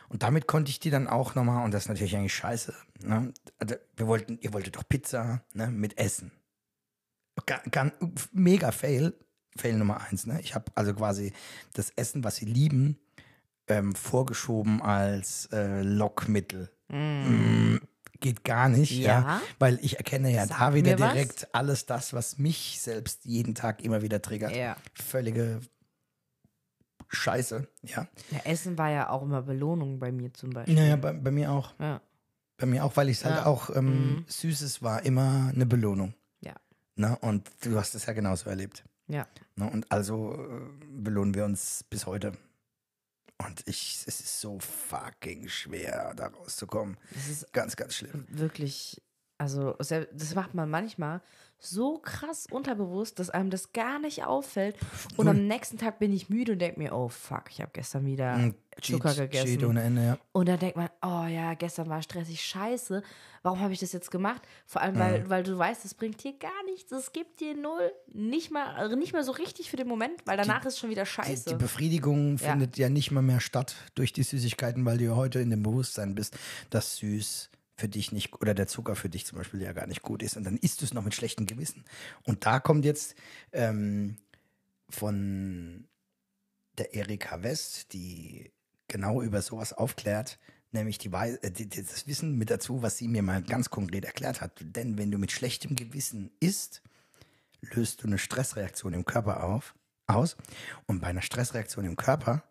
Und, 0.08 0.22
damit 0.22 0.46
konnte 0.46 0.70
ich 0.70 0.80
die 0.80 0.90
dann 0.90 1.08
auch 1.08 1.34
nochmal, 1.34 1.64
und 1.64 1.72
das 1.74 1.84
ist 1.84 1.88
natürlich 1.88 2.16
eigentlich 2.16 2.34
scheiße, 2.34 2.74
ne? 3.02 3.34
Also, 3.58 3.74
wir 3.96 4.06
wollten, 4.06 4.38
ihr 4.40 4.54
wolltet 4.54 4.76
doch 4.76 4.88
Pizza, 4.88 5.42
ne? 5.52 5.68
Mit 5.68 5.98
Essen. 5.98 6.32
Ga- 7.44 7.62
ga- 7.70 7.92
mega 8.32 8.72
Fail. 8.72 9.12
Fail 9.58 9.76
Nummer 9.76 10.00
eins, 10.00 10.26
ne? 10.26 10.40
Ich 10.40 10.54
habe 10.54 10.66
also 10.74 10.94
quasi 10.94 11.32
das 11.74 11.90
Essen, 11.96 12.24
was 12.24 12.36
sie 12.36 12.46
lieben, 12.46 12.98
ähm, 13.68 13.94
vorgeschoben 13.94 14.80
als 14.82 15.46
äh, 15.52 15.82
Lockmittel. 15.82 16.70
Mm, 16.88 17.78
geht 18.20 18.44
gar 18.44 18.68
nicht, 18.68 18.92
ja. 18.92 19.20
Ja. 19.20 19.42
Weil 19.58 19.78
ich 19.82 19.96
erkenne 19.98 20.30
ja 20.30 20.46
Sag 20.46 20.58
da 20.58 20.74
wieder 20.74 20.92
mir 20.92 21.00
was. 21.00 21.12
direkt 21.12 21.54
alles 21.54 21.86
das, 21.86 22.12
was 22.12 22.38
mich 22.38 22.80
selbst 22.80 23.24
jeden 23.24 23.54
Tag 23.54 23.82
immer 23.82 24.02
wieder 24.02 24.22
triggert. 24.22 24.54
Ja. 24.54 24.76
Völlige 24.94 25.60
Scheiße, 27.08 27.68
ja. 27.82 28.08
ja. 28.30 28.38
Essen 28.44 28.76
war 28.78 28.90
ja 28.90 29.10
auch 29.10 29.22
immer 29.22 29.42
Belohnung 29.42 29.98
bei 30.00 30.10
mir 30.10 30.32
zum 30.34 30.50
Beispiel. 30.50 30.74
Naja, 30.74 30.96
bei, 30.96 31.12
bei 31.12 31.30
mir 31.30 31.52
auch. 31.52 31.72
Ja. 31.78 32.00
Bei 32.56 32.66
mir 32.66 32.84
auch, 32.84 32.96
weil 32.96 33.08
ich 33.10 33.18
es 33.18 33.24
halt 33.24 33.44
auch, 33.46 33.74
ähm, 33.74 33.86
Mhm. 34.16 34.24
Süßes 34.26 34.82
war 34.82 35.04
immer 35.04 35.50
eine 35.54 35.66
Belohnung. 35.66 36.14
Ja. 36.40 36.54
Ne? 36.96 37.16
Und 37.20 37.48
du 37.62 37.78
hast 37.78 37.94
es 37.94 38.06
ja 38.06 38.12
genauso 38.12 38.48
erlebt. 38.50 38.84
Ja. 39.08 39.26
Ne? 39.56 39.70
Und 39.70 39.90
also 39.90 40.34
äh, 40.34 40.84
belohnen 40.88 41.34
wir 41.34 41.44
uns 41.44 41.84
bis 41.88 42.06
heute. 42.06 42.32
Und 43.38 43.62
ich, 43.66 44.02
es 44.06 44.20
ist 44.20 44.40
so 44.40 44.58
fucking 44.60 45.48
schwer, 45.48 46.14
da 46.14 46.28
rauszukommen. 46.28 46.96
Das 47.12 47.28
ist 47.28 47.52
Ganz, 47.52 47.76
ganz 47.76 47.94
schlimm. 47.94 48.24
wirklich, 48.28 49.02
also 49.38 49.74
das 49.74 50.34
macht 50.34 50.54
man 50.54 50.70
manchmal 50.70 51.20
so 51.58 51.98
krass 51.98 52.46
unterbewusst, 52.50 53.18
dass 53.18 53.30
einem 53.30 53.50
das 53.50 53.72
gar 53.72 53.98
nicht 53.98 54.24
auffällt. 54.24 54.76
Und 55.16 55.26
am 55.26 55.46
nächsten 55.46 55.78
Tag 55.78 55.98
bin 55.98 56.12
ich 56.12 56.28
müde 56.28 56.52
und 56.52 56.58
denke 56.58 56.78
mir, 56.78 56.92
oh 56.94 57.08
fuck, 57.08 57.44
ich 57.50 57.60
habe 57.60 57.70
gestern 57.72 58.04
wieder 58.04 58.36
Mm, 58.36 58.54
Zucker 58.82 59.08
Cheat- 59.10 59.16
gegessen. 59.30 59.46
Cheat 59.46 59.64
ohne 59.64 59.82
Ende, 59.82 60.04
ja. 60.04 60.18
Und 60.32 60.48
dann 60.48 60.58
denkt 60.58 60.76
man, 60.76 60.90
oh 61.02 61.24
ja, 61.26 61.54
gestern 61.54 61.88
war 61.88 62.02
stressig, 62.02 62.42
scheiße. 62.42 63.02
Warum 63.42 63.60
habe 63.60 63.72
ich 63.72 63.80
das 63.80 63.92
jetzt 63.92 64.10
gemacht? 64.10 64.42
Vor 64.66 64.82
allem, 64.82 64.98
weil, 64.98 65.20
Mhm. 65.24 65.30
weil 65.30 65.42
du 65.44 65.56
weißt, 65.56 65.84
es 65.86 65.94
bringt 65.94 66.22
dir 66.22 66.34
gar 66.38 66.62
nichts. 66.66 66.92
Es 66.92 67.12
gibt 67.12 67.40
dir 67.40 67.54
null. 67.56 67.90
Nicht 68.12 68.50
mal, 68.50 68.74
also 68.74 68.94
nicht 68.94 69.14
mal 69.14 69.24
so 69.24 69.32
richtig 69.32 69.70
für 69.70 69.76
den 69.76 69.88
Moment, 69.88 70.20
weil 70.26 70.36
danach 70.36 70.64
ist 70.66 70.78
schon 70.78 70.90
wieder 70.90 71.04
Die, 71.04 71.10
scheiße. 71.10 71.48
die 71.50 71.54
Befriedigung 71.54 72.36
Ja. 72.36 72.50
findet 72.50 72.76
ja 72.76 72.90
nicht 72.90 73.10
mal 73.12 73.22
mehr 73.22 73.40
statt 73.40 73.76
durch 73.94 74.12
die 74.12 74.24
Süßigkeiten, 74.24 74.84
weil 74.84 74.98
du 74.98 75.04
ja 75.04 75.16
heute 75.16 75.40
in 75.40 75.48
dem 75.50 75.62
Bewusstsein 75.62 76.14
bist, 76.14 76.36
dass 76.68 76.96
süß 76.98 77.48
für 77.76 77.88
dich 77.88 78.10
nicht 78.12 78.32
oder 78.40 78.54
der 78.54 78.66
Zucker 78.66 78.96
für 78.96 79.08
dich 79.08 79.26
zum 79.26 79.38
Beispiel 79.38 79.60
ja 79.62 79.72
gar 79.72 79.86
nicht 79.86 80.02
gut 80.02 80.22
ist. 80.22 80.36
Und 80.36 80.44
dann 80.44 80.56
isst 80.56 80.80
du 80.80 80.84
es 80.84 80.94
noch 80.94 81.04
mit 81.04 81.14
schlechtem 81.14 81.46
Gewissen. 81.46 81.84
Und 82.24 82.46
da 82.46 82.58
kommt 82.58 82.84
jetzt 82.84 83.14
ähm, 83.52 84.16
von 84.88 85.86
der 86.78 86.94
Erika 86.94 87.42
West, 87.42 87.92
die 87.92 88.52
genau 88.88 89.20
über 89.20 89.42
sowas 89.42 89.72
aufklärt, 89.72 90.38
nämlich 90.72 90.98
die, 90.98 91.12
Wei- 91.12 91.38
äh, 91.42 91.50
die, 91.50 91.68
die, 91.68 91.82
das 91.82 92.06
Wissen 92.06 92.36
mit 92.36 92.50
dazu, 92.50 92.82
was 92.82 92.96
sie 92.96 93.08
mir 93.08 93.22
mal 93.22 93.42
ganz 93.42 93.70
konkret 93.70 94.04
erklärt 94.04 94.40
hat. 94.40 94.52
Denn 94.60 94.96
wenn 94.96 95.10
du 95.10 95.18
mit 95.18 95.32
schlechtem 95.32 95.76
Gewissen 95.76 96.30
isst, 96.40 96.82
löst 97.60 98.02
du 98.02 98.06
eine 98.06 98.18
Stressreaktion 98.18 98.92
im 98.94 99.04
Körper 99.04 99.42
auf, 99.44 99.74
aus. 100.06 100.36
Und 100.86 101.00
bei 101.00 101.08
einer 101.08 101.22
Stressreaktion 101.22 101.84
im 101.84 101.96
Körper 101.96 102.42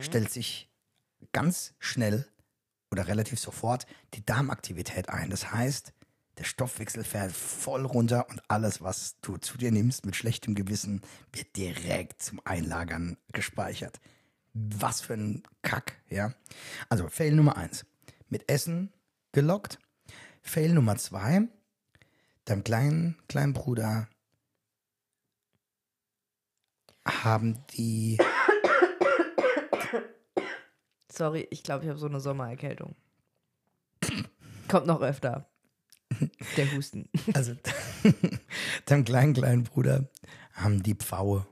stellt 0.00 0.30
sich 0.30 0.70
ganz 1.32 1.74
schnell 1.78 2.26
oder 2.96 3.08
relativ 3.08 3.38
sofort 3.38 3.86
die 4.14 4.24
Darmaktivität 4.24 5.10
ein. 5.10 5.28
Das 5.28 5.52
heißt, 5.52 5.92
der 6.38 6.44
Stoffwechsel 6.44 7.04
fährt 7.04 7.32
voll 7.32 7.84
runter 7.84 8.26
und 8.30 8.40
alles, 8.48 8.80
was 8.80 9.16
du 9.20 9.36
zu 9.36 9.58
dir 9.58 9.70
nimmst 9.70 10.06
mit 10.06 10.16
schlechtem 10.16 10.54
Gewissen, 10.54 11.02
wird 11.32 11.54
direkt 11.56 12.22
zum 12.22 12.40
Einlagern 12.44 13.18
gespeichert. 13.32 14.00
Was 14.54 15.02
für 15.02 15.14
ein 15.14 15.42
Kack, 15.60 15.98
ja. 16.08 16.32
Also 16.88 17.08
Fail 17.08 17.34
Nummer 17.34 17.58
eins. 17.58 17.84
Mit 18.30 18.50
Essen 18.50 18.92
gelockt. 19.32 19.78
Fail 20.40 20.72
Nummer 20.72 20.96
zwei. 20.96 21.42
Deinem 22.46 22.64
kleinen, 22.64 23.18
kleinen 23.28 23.52
Bruder 23.52 24.08
haben 27.04 27.58
die 27.76 28.18
Sorry, 31.16 31.46
ich 31.50 31.62
glaube, 31.62 31.84
ich 31.84 31.88
habe 31.90 31.98
so 31.98 32.06
eine 32.06 32.20
Sommererkältung. 32.20 32.94
Kommt 34.68 34.86
noch 34.86 35.00
öfter. 35.00 35.48
Der 36.56 36.72
Husten. 36.72 37.08
Also, 37.34 37.54
deinem 38.86 39.04
kleinen, 39.04 39.34
kleinen 39.34 39.64
Bruder 39.64 40.08
haben 40.52 40.82
die 40.82 40.94
Pfaue. 40.94 41.46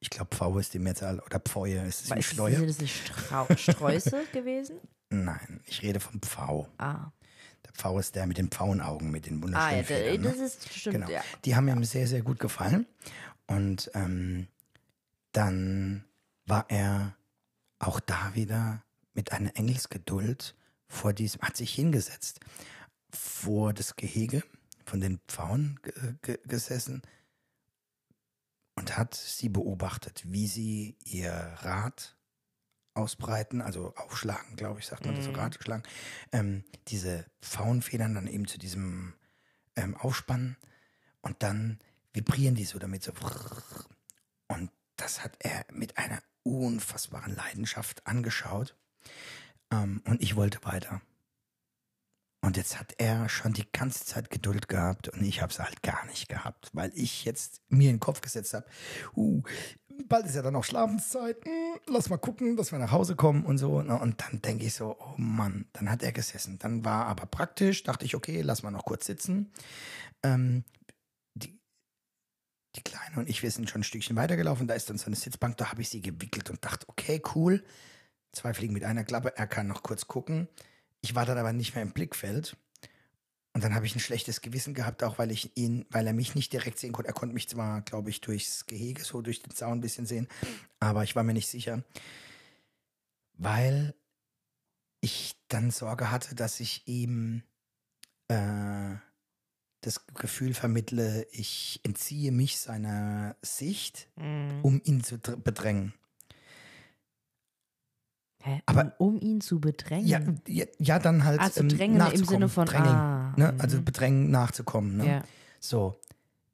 Ich 0.00 0.10
glaube, 0.10 0.34
Pfaue 0.34 0.60
ist 0.60 0.74
die 0.74 0.78
Mehrzahl 0.80 1.20
oder 1.20 1.38
Pfeue 1.38 1.80
ist 1.86 2.10
es 2.10 2.26
Steuer. 2.26 2.56
sind 2.56 2.68
das 2.68 2.80
nicht 2.80 2.96
Strau 3.08 3.46
Sträuße 3.54 4.24
gewesen? 4.32 4.80
Nein, 5.10 5.60
ich 5.66 5.82
rede 5.82 6.00
vom 6.00 6.20
Pfau. 6.20 6.68
Ah. 6.78 7.12
Der 7.64 7.72
Pfau 7.74 7.98
ist 8.00 8.16
der 8.16 8.26
mit 8.26 8.38
den 8.38 8.48
Pfauenaugen, 8.50 9.10
mit 9.10 9.26
den 9.26 9.40
wunderschönen 9.42 9.72
Ah, 9.74 9.76
ja, 9.76 9.82
Federn, 9.84 10.20
ne? 10.22 10.28
das 10.30 10.38
ist 10.38 10.72
stimmt, 10.74 10.94
Genau. 10.96 11.10
ja. 11.10 11.22
Die 11.44 11.54
haben 11.54 11.68
ihm 11.68 11.84
sehr, 11.84 12.08
sehr 12.08 12.22
gut 12.22 12.40
gefallen. 12.40 12.86
Und 13.46 13.90
ähm, 13.94 14.48
dann 15.30 16.04
war 16.46 16.66
er 16.68 17.14
auch 17.78 18.00
da 18.00 18.32
wieder 18.34 18.82
mit 19.14 19.32
einer 19.32 19.56
Engelsgeduld 19.56 20.54
vor 20.88 21.12
diesem, 21.12 21.40
hat 21.42 21.56
sich 21.56 21.74
hingesetzt 21.74 22.40
vor 23.10 23.72
das 23.72 23.96
Gehege 23.96 24.42
von 24.84 25.00
den 25.00 25.20
Pfauen 25.28 25.78
ge 25.82 26.14
ge 26.22 26.38
gesessen 26.46 27.02
und 28.74 28.96
hat 28.96 29.14
sie 29.14 29.48
beobachtet, 29.48 30.22
wie 30.26 30.46
sie 30.46 30.96
ihr 31.04 31.32
Rad 31.32 32.16
ausbreiten, 32.94 33.62
also 33.62 33.94
aufschlagen, 33.96 34.56
glaube 34.56 34.80
ich, 34.80 34.86
sagt 34.86 35.06
man 35.06 35.14
das 35.14 35.24
so, 35.24 35.32
Rad 35.32 35.58
schlagen, 35.62 35.82
ähm, 36.32 36.64
diese 36.88 37.24
Pfauenfedern 37.40 38.14
dann 38.14 38.26
eben 38.26 38.46
zu 38.46 38.58
diesem 38.58 39.14
ähm, 39.76 39.96
aufspannen 39.96 40.56
und 41.22 41.42
dann 41.42 41.78
vibrieren 42.12 42.54
die 42.54 42.64
so 42.64 42.78
damit 42.78 43.02
so. 43.02 43.12
Und 44.48 44.70
das 44.96 45.24
hat 45.24 45.36
er 45.38 45.64
mit 45.72 45.96
einer 45.96 46.22
unfassbaren 46.42 47.34
Leidenschaft 47.34 48.06
angeschaut. 48.06 48.76
Ähm, 49.70 50.02
und 50.06 50.22
ich 50.22 50.36
wollte 50.36 50.64
weiter. 50.64 51.00
Und 52.44 52.56
jetzt 52.56 52.80
hat 52.80 52.94
er 52.98 53.28
schon 53.28 53.52
die 53.52 53.70
ganze 53.70 54.04
Zeit 54.04 54.28
Geduld 54.28 54.68
gehabt 54.68 55.08
und 55.08 55.22
ich 55.22 55.40
habe 55.40 55.52
es 55.52 55.60
halt 55.60 55.80
gar 55.82 56.04
nicht 56.06 56.28
gehabt, 56.28 56.70
weil 56.72 56.90
ich 56.96 57.24
jetzt 57.24 57.60
mir 57.68 57.88
in 57.88 57.96
den 57.96 58.00
Kopf 58.00 58.20
gesetzt 58.20 58.52
habe, 58.52 58.66
uh, 59.14 59.42
bald 60.08 60.26
ist 60.26 60.34
ja 60.34 60.42
dann 60.42 60.56
auch 60.56 60.64
Schlafenszeit, 60.64 61.44
hm, 61.44 61.78
lass 61.86 62.10
mal 62.10 62.16
gucken, 62.16 62.56
dass 62.56 62.72
wir 62.72 62.80
nach 62.80 62.90
Hause 62.90 63.14
kommen 63.14 63.44
und 63.44 63.58
so. 63.58 63.82
ne? 63.82 63.98
Und 63.98 64.20
dann 64.20 64.42
denke 64.42 64.64
ich 64.64 64.74
so, 64.74 64.96
oh 64.98 65.14
Mann, 65.16 65.66
dann 65.72 65.88
hat 65.90 66.02
er 66.02 66.10
gesessen. 66.10 66.58
Dann 66.58 66.84
war 66.84 67.06
aber 67.06 67.26
praktisch, 67.26 67.84
dachte 67.84 68.04
ich, 68.04 68.16
okay, 68.16 68.42
lass 68.42 68.64
mal 68.64 68.72
noch 68.72 68.84
kurz 68.84 69.06
sitzen. 69.06 69.52
Ähm, 70.24 70.64
die, 71.34 71.60
die 72.76 72.82
Kleine 72.82 73.18
und 73.18 73.28
ich, 73.28 73.42
wir 73.42 73.50
sind 73.50 73.70
schon 73.70 73.82
ein 73.82 73.84
Stückchen 73.84 74.16
weitergelaufen, 74.16 74.66
da 74.66 74.74
ist 74.74 74.90
dann 74.90 74.98
so 74.98 75.06
eine 75.06 75.16
Sitzbank, 75.16 75.56
da 75.58 75.70
habe 75.70 75.82
ich 75.82 75.88
sie 75.88 76.02
gewickelt 76.02 76.50
und 76.50 76.64
dachte, 76.64 76.88
okay, 76.88 77.22
cool. 77.34 77.62
Zwei 78.32 78.54
Fliegen 78.54 78.72
mit 78.72 78.84
einer 78.84 79.04
Klappe, 79.04 79.36
er 79.36 79.46
kann 79.46 79.66
noch 79.66 79.82
kurz 79.82 80.06
gucken. 80.08 80.48
Ich 81.00 81.14
war 81.14 81.26
dann 81.26 81.38
aber 81.38 81.52
nicht 81.52 81.74
mehr 81.74 81.82
im 81.82 81.92
Blickfeld. 81.92 82.56
Und 83.54 83.62
dann 83.62 83.74
habe 83.74 83.84
ich 83.84 83.94
ein 83.94 84.00
schlechtes 84.00 84.40
Gewissen 84.40 84.72
gehabt, 84.72 85.02
auch 85.02 85.18
weil 85.18 85.30
ich 85.30 85.54
ihn, 85.58 85.84
weil 85.90 86.06
er 86.06 86.14
mich 86.14 86.34
nicht 86.34 86.52
direkt 86.54 86.78
sehen 86.78 86.92
konnte. 86.92 87.08
Er 87.10 87.14
konnte 87.14 87.34
mich 87.34 87.48
zwar, 87.50 87.82
glaube 87.82 88.08
ich, 88.08 88.22
durchs 88.22 88.64
Gehege, 88.64 89.04
so 89.04 89.20
durch 89.20 89.42
den 89.42 89.52
Zaun 89.54 89.78
ein 89.78 89.80
bisschen 89.82 90.06
sehen, 90.06 90.26
aber 90.80 91.04
ich 91.04 91.14
war 91.14 91.22
mir 91.22 91.34
nicht 91.34 91.48
sicher, 91.48 91.84
weil 93.34 93.94
ich 95.02 95.36
dann 95.48 95.70
Sorge 95.70 96.10
hatte, 96.10 96.34
dass 96.34 96.60
ich 96.60 96.86
ihm 96.88 97.42
äh, 98.28 98.94
das 99.82 100.06
Gefühl 100.14 100.54
vermittle, 100.54 101.26
ich 101.32 101.80
entziehe 101.82 102.32
mich 102.32 102.58
seiner 102.58 103.36
Sicht, 103.42 104.08
Mhm. 104.16 104.60
um 104.62 104.80
ihn 104.84 105.02
zu 105.04 105.18
dr- 105.18 105.36
bedrängen. 105.36 105.92
Hä? 108.42 108.60
Aber- 108.66 108.94
um, 108.98 109.14
um 109.14 109.20
ihn 109.20 109.40
zu 109.40 109.60
bedrängen. 109.60 110.06
Ja, 110.06 110.20
ja, 110.48 110.66
ja 110.78 110.98
dann 110.98 111.24
halt. 111.24 111.40
Ah, 111.40 111.50
zu 111.50 111.60
ähm, 111.60 111.68
drängen 111.68 111.96
im 111.96 111.98
nachzukommen. 111.98 112.28
Sinne 112.28 112.48
von, 112.48 112.66
Drängen, 112.66 112.88
ah, 112.88 113.34
ne? 113.36 113.52
mhm. 113.52 113.60
Also 113.60 113.80
bedrängen, 113.82 114.30
nachzukommen. 114.30 114.96
Ne? 114.96 115.06
Ja. 115.06 115.24
So, 115.60 116.00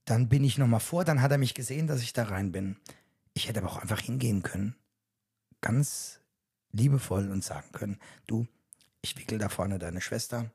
dann 0.04 0.28
bin 0.28 0.45
ich 0.45 0.59
nochmal 0.59 0.80
vor, 0.80 1.04
dann 1.04 1.23
hat 1.23 1.30
er 1.33 1.38
mich 1.38 1.54
gesehen, 1.54 1.87
dass 1.87 2.02
ich 2.02 2.12
da 2.12 2.25
rein 2.25 2.52
bin. 2.52 2.76
Ich 3.33 3.49
hätte 3.49 3.61
aber 3.61 3.71
auch 3.71 3.78
einfach 3.78 4.00
hingehen 4.00 4.42
können. 4.42 4.75
Ganz 5.61 6.21
liebevoll 6.73 7.30
und 7.30 7.42
sagen 7.42 7.73
können, 7.73 7.99
du, 8.26 8.47
ich 9.00 9.16
wickel 9.16 9.38
da 9.38 9.49
vorne 9.49 9.78
deine 9.78 10.00
Schwester, 10.00 10.50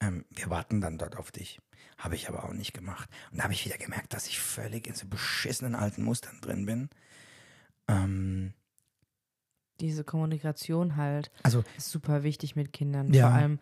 ähm, 0.00 0.24
wir 0.30 0.48
warten 0.48 0.80
dann 0.80 0.96
dort 0.96 1.16
auf 1.16 1.30
dich. 1.30 1.60
Habe 1.98 2.14
ich 2.14 2.28
aber 2.28 2.44
auch 2.44 2.52
nicht 2.54 2.72
gemacht. 2.72 3.10
Und 3.30 3.38
da 3.38 3.44
habe 3.44 3.52
ich 3.52 3.66
wieder 3.66 3.76
gemerkt, 3.76 4.14
dass 4.14 4.26
ich 4.26 4.40
völlig 4.40 4.86
in 4.86 4.94
so 4.94 5.06
beschissenen 5.06 5.74
alten 5.74 6.02
Mustern 6.02 6.40
drin 6.40 6.64
bin. 6.64 6.88
Ähm, 7.88 8.54
Diese 9.80 10.04
Kommunikation 10.04 10.96
halt 10.96 11.30
also, 11.42 11.64
ist 11.76 11.90
super 11.90 12.22
wichtig 12.22 12.56
mit 12.56 12.72
Kindern. 12.72 13.12
Ja. 13.12 13.28
Vor 13.28 13.36
allem, 13.36 13.58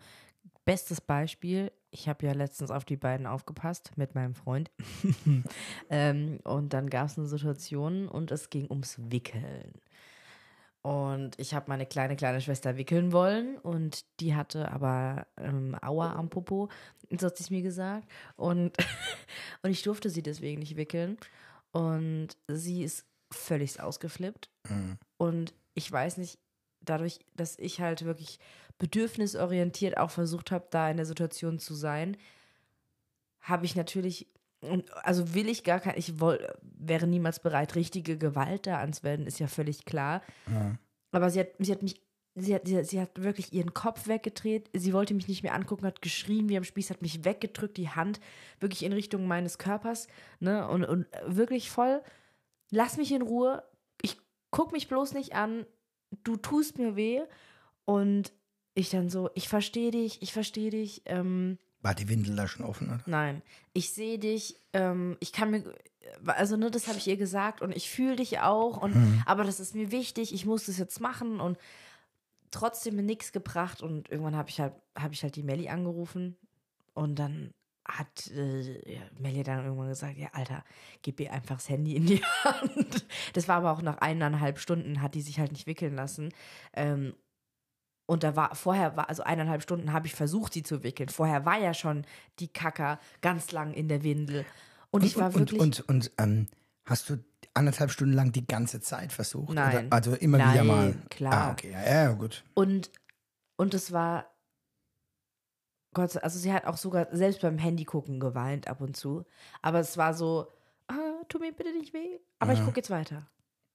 bestes 0.65 1.01
Beispiel, 1.01 1.71
ich 1.91 2.07
habe 2.07 2.25
ja 2.25 2.33
letztens 2.33 2.71
auf 2.71 2.85
die 2.85 2.97
beiden 2.97 3.25
aufgepasst 3.25 3.91
mit 3.95 4.15
meinem 4.15 4.35
Freund. 4.35 4.69
ähm, 5.89 6.39
und 6.43 6.73
dann 6.73 6.89
gab 6.89 7.07
es 7.07 7.17
eine 7.17 7.27
Situation 7.27 8.07
und 8.07 8.31
es 8.31 8.49
ging 8.49 8.67
ums 8.69 8.97
Wickeln. 9.09 9.73
Und 10.81 11.37
ich 11.37 11.53
habe 11.53 11.65
meine 11.67 11.85
kleine, 11.85 12.15
kleine 12.15 12.39
Schwester 12.39 12.77
wickeln 12.77 13.11
wollen 13.11 13.57
und 13.57 14.05
die 14.21 14.35
hatte 14.35 14.71
aber 14.71 15.27
ähm, 15.37 15.75
Aua 15.81 16.13
am 16.13 16.29
Popo, 16.29 16.69
so 17.09 17.27
hat 17.27 17.37
sie 17.37 17.43
es 17.43 17.49
mir 17.49 17.61
gesagt. 17.61 18.07
Und, 18.37 18.77
und 19.61 19.71
ich 19.71 19.83
durfte 19.83 20.09
sie 20.09 20.21
deswegen 20.21 20.59
nicht 20.59 20.77
wickeln. 20.77 21.17
Und 21.71 22.29
sie 22.47 22.83
ist 22.83 23.05
völlig 23.31 23.79
ausgeflippt. 23.79 24.49
mh, 24.67 24.97
Und 25.17 25.53
ich 25.73 25.91
weiß 25.91 26.17
nicht, 26.17 26.39
dadurch, 26.81 27.19
dass 27.35 27.57
ich 27.59 27.79
halt 27.79 28.05
wirklich 28.05 28.39
bedürfnisorientiert 28.77 29.97
auch 29.97 30.11
versucht 30.11 30.51
habe, 30.51 30.67
da 30.69 30.89
in 30.89 30.97
der 30.97 31.05
Situation 31.05 31.59
zu 31.59 31.73
sein, 31.73 32.17
habe 33.41 33.65
ich 33.65 33.75
natürlich, 33.75 34.27
also 35.03 35.33
will 35.33 35.47
ich 35.49 35.63
gar 35.63 35.79
kein, 35.79 35.97
ich 35.97 36.19
woll, 36.19 36.45
wäre 36.61 37.07
niemals 37.07 37.39
bereit, 37.39 37.75
richtige 37.75 38.17
Gewalt 38.17 38.67
da 38.67 38.79
anzuwenden, 38.79 39.27
ist 39.27 39.39
ja 39.39 39.47
völlig 39.47 39.85
klar. 39.85 40.21
ja. 40.49 40.75
Aber 41.11 41.31
sie 41.31 41.39
hat, 41.39 41.47
sie 41.57 41.71
hat 41.71 41.81
mich, 41.81 41.99
sie 42.35 42.53
hat, 42.53 42.67
sie, 42.67 42.77
hat, 42.77 42.85
sie 42.85 43.01
hat 43.01 43.23
wirklich 43.23 43.51
ihren 43.51 43.73
Kopf 43.73 44.07
weggedreht, 44.07 44.69
sie 44.73 44.93
wollte 44.93 45.15
mich 45.15 45.27
nicht 45.27 45.41
mehr 45.41 45.55
angucken, 45.55 45.87
hat 45.87 46.03
geschrien 46.03 46.49
wie 46.49 46.57
am 46.57 46.63
Spieß, 46.63 46.91
hat 46.91 47.01
mich 47.01 47.25
weggedrückt, 47.25 47.77
die 47.77 47.89
Hand 47.89 48.19
wirklich 48.59 48.83
in 48.83 48.93
Richtung 48.93 49.25
meines 49.25 49.57
Körpers, 49.57 50.07
ne, 50.39 50.67
und, 50.67 50.83
und 50.83 51.07
wirklich 51.25 51.71
voll, 51.71 52.03
lass 52.69 52.97
mich 52.97 53.11
in 53.11 53.21
Ruhe, 53.21 53.63
ich 54.01 54.17
guck 54.51 54.71
mich 54.71 54.87
bloß 54.87 55.13
nicht 55.13 55.33
an, 55.33 55.65
du 56.23 56.37
tust 56.37 56.77
mir 56.77 56.95
weh. 56.95 57.21
Und 57.85 58.31
ich 58.75 58.89
dann 58.89 59.09
so, 59.09 59.29
ich 59.33 59.49
verstehe 59.49 59.91
dich, 59.91 60.21
ich 60.21 60.33
verstehe 60.33 60.69
dich, 60.69 61.01
ähm, 61.05 61.57
War 61.81 61.95
die 61.95 62.07
Windel 62.07 62.35
da 62.35 62.47
schon 62.47 62.65
offen, 62.65 62.87
oder? 62.87 63.03
Nein, 63.05 63.41
ich 63.73 63.91
sehe 63.91 64.19
dich, 64.19 64.59
ähm, 64.73 65.17
ich 65.19 65.33
kann 65.33 65.51
mir, 65.51 65.63
also 66.25 66.55
ne, 66.55 66.69
das 66.71 66.87
habe 66.87 66.97
ich 66.97 67.07
ihr 67.07 67.17
gesagt 67.17 67.61
und 67.61 67.75
ich 67.75 67.89
fühle 67.89 68.17
dich 68.17 68.39
auch 68.39 68.77
und 68.81 69.23
aber 69.25 69.43
das 69.43 69.59
ist 69.59 69.75
mir 69.75 69.91
wichtig, 69.91 70.33
ich 70.33 70.45
muss 70.45 70.67
das 70.67 70.77
jetzt 70.77 71.01
machen 71.01 71.39
und 71.39 71.57
trotzdem 72.51 72.95
mir 72.95 73.03
nichts 73.03 73.31
gebracht 73.31 73.81
und 73.81 74.09
irgendwann 74.09 74.35
habe 74.35 74.49
ich 74.49 74.59
halt, 74.59 74.73
habe 74.95 75.13
ich 75.13 75.23
halt 75.23 75.35
die 75.35 75.43
Melli 75.43 75.69
angerufen 75.69 76.37
und 76.93 77.17
dann 77.17 77.51
hat 77.97 78.27
äh, 78.31 78.93
ja, 78.93 79.01
Melli 79.19 79.43
dann 79.43 79.63
irgendwann 79.63 79.89
gesagt, 79.89 80.17
ja 80.17 80.29
Alter, 80.33 80.63
gib 81.01 81.19
ihr 81.19 81.33
einfach 81.33 81.55
das 81.55 81.69
Handy 81.69 81.95
in 81.95 82.05
die 82.05 82.23
Hand. 82.43 83.05
Das 83.33 83.47
war 83.47 83.57
aber 83.57 83.71
auch 83.71 83.81
nach 83.81 83.97
eineinhalb 83.97 84.59
Stunden, 84.59 85.01
hat 85.01 85.15
die 85.15 85.21
sich 85.21 85.39
halt 85.39 85.51
nicht 85.51 85.67
wickeln 85.67 85.95
lassen. 85.95 86.33
Ähm, 86.73 87.13
und 88.05 88.23
da 88.23 88.35
war, 88.35 88.55
vorher 88.55 88.97
war, 88.97 89.07
also 89.07 89.21
eineinhalb 89.23 89.61
Stunden 89.61 89.93
habe 89.93 90.07
ich 90.07 90.15
versucht, 90.15 90.53
sie 90.53 90.63
zu 90.63 90.83
wickeln. 90.83 91.09
Vorher 91.09 91.45
war 91.45 91.59
ja 91.59 91.75
schon 91.75 92.05
die 92.39 92.47
Kacker 92.47 92.99
ganz 93.21 93.51
lang 93.51 93.73
in 93.73 93.87
der 93.87 94.03
Windel. 94.03 94.45
Und, 94.89 95.03
ich 95.03 95.15
war 95.17 95.27
und, 95.27 95.35
wirklich. 95.35 95.61
Und, 95.61 95.81
und, 95.81 96.07
und 96.07 96.11
ähm, 96.17 96.47
hast 96.85 97.09
du 97.09 97.23
anderthalb 97.53 97.91
Stunden 97.91 98.13
lang 98.13 98.31
die 98.31 98.47
ganze 98.47 98.81
Zeit 98.81 99.13
versucht? 99.13 99.53
Nein. 99.53 99.87
Oder, 99.87 99.95
also 99.95 100.15
immer 100.15 100.39
Nein, 100.39 100.53
wieder 100.53 100.63
mal? 100.63 100.95
klar. 101.09 101.33
Ah, 101.33 101.51
okay. 101.51 101.71
Ja, 101.71 101.85
ja, 101.85 102.11
gut. 102.13 102.43
Und, 102.55 102.89
und 103.57 103.75
es 103.75 103.91
war, 103.91 104.25
Gott 105.93 106.11
sei 106.11 106.21
also 106.21 106.37
sie 106.39 106.53
hat 106.53 106.65
auch 106.65 106.77
sogar 106.77 107.07
selbst 107.11 107.41
beim 107.41 107.57
Handy 107.57 107.83
gucken 107.85 108.19
geweint 108.19 108.67
ab 108.67 108.81
und 108.81 108.95
zu. 108.95 109.25
Aber 109.61 109.79
es 109.79 109.97
war 109.97 110.13
so, 110.13 110.47
ah, 110.87 111.23
tu 111.27 111.39
mir 111.39 111.51
bitte 111.51 111.71
nicht 111.73 111.93
weh, 111.93 112.19
aber 112.39 112.53
ich 112.53 112.59
Ja. 112.59 112.65
gucke 112.65 112.77
jetzt 112.77 112.89
weiter. 112.91 113.27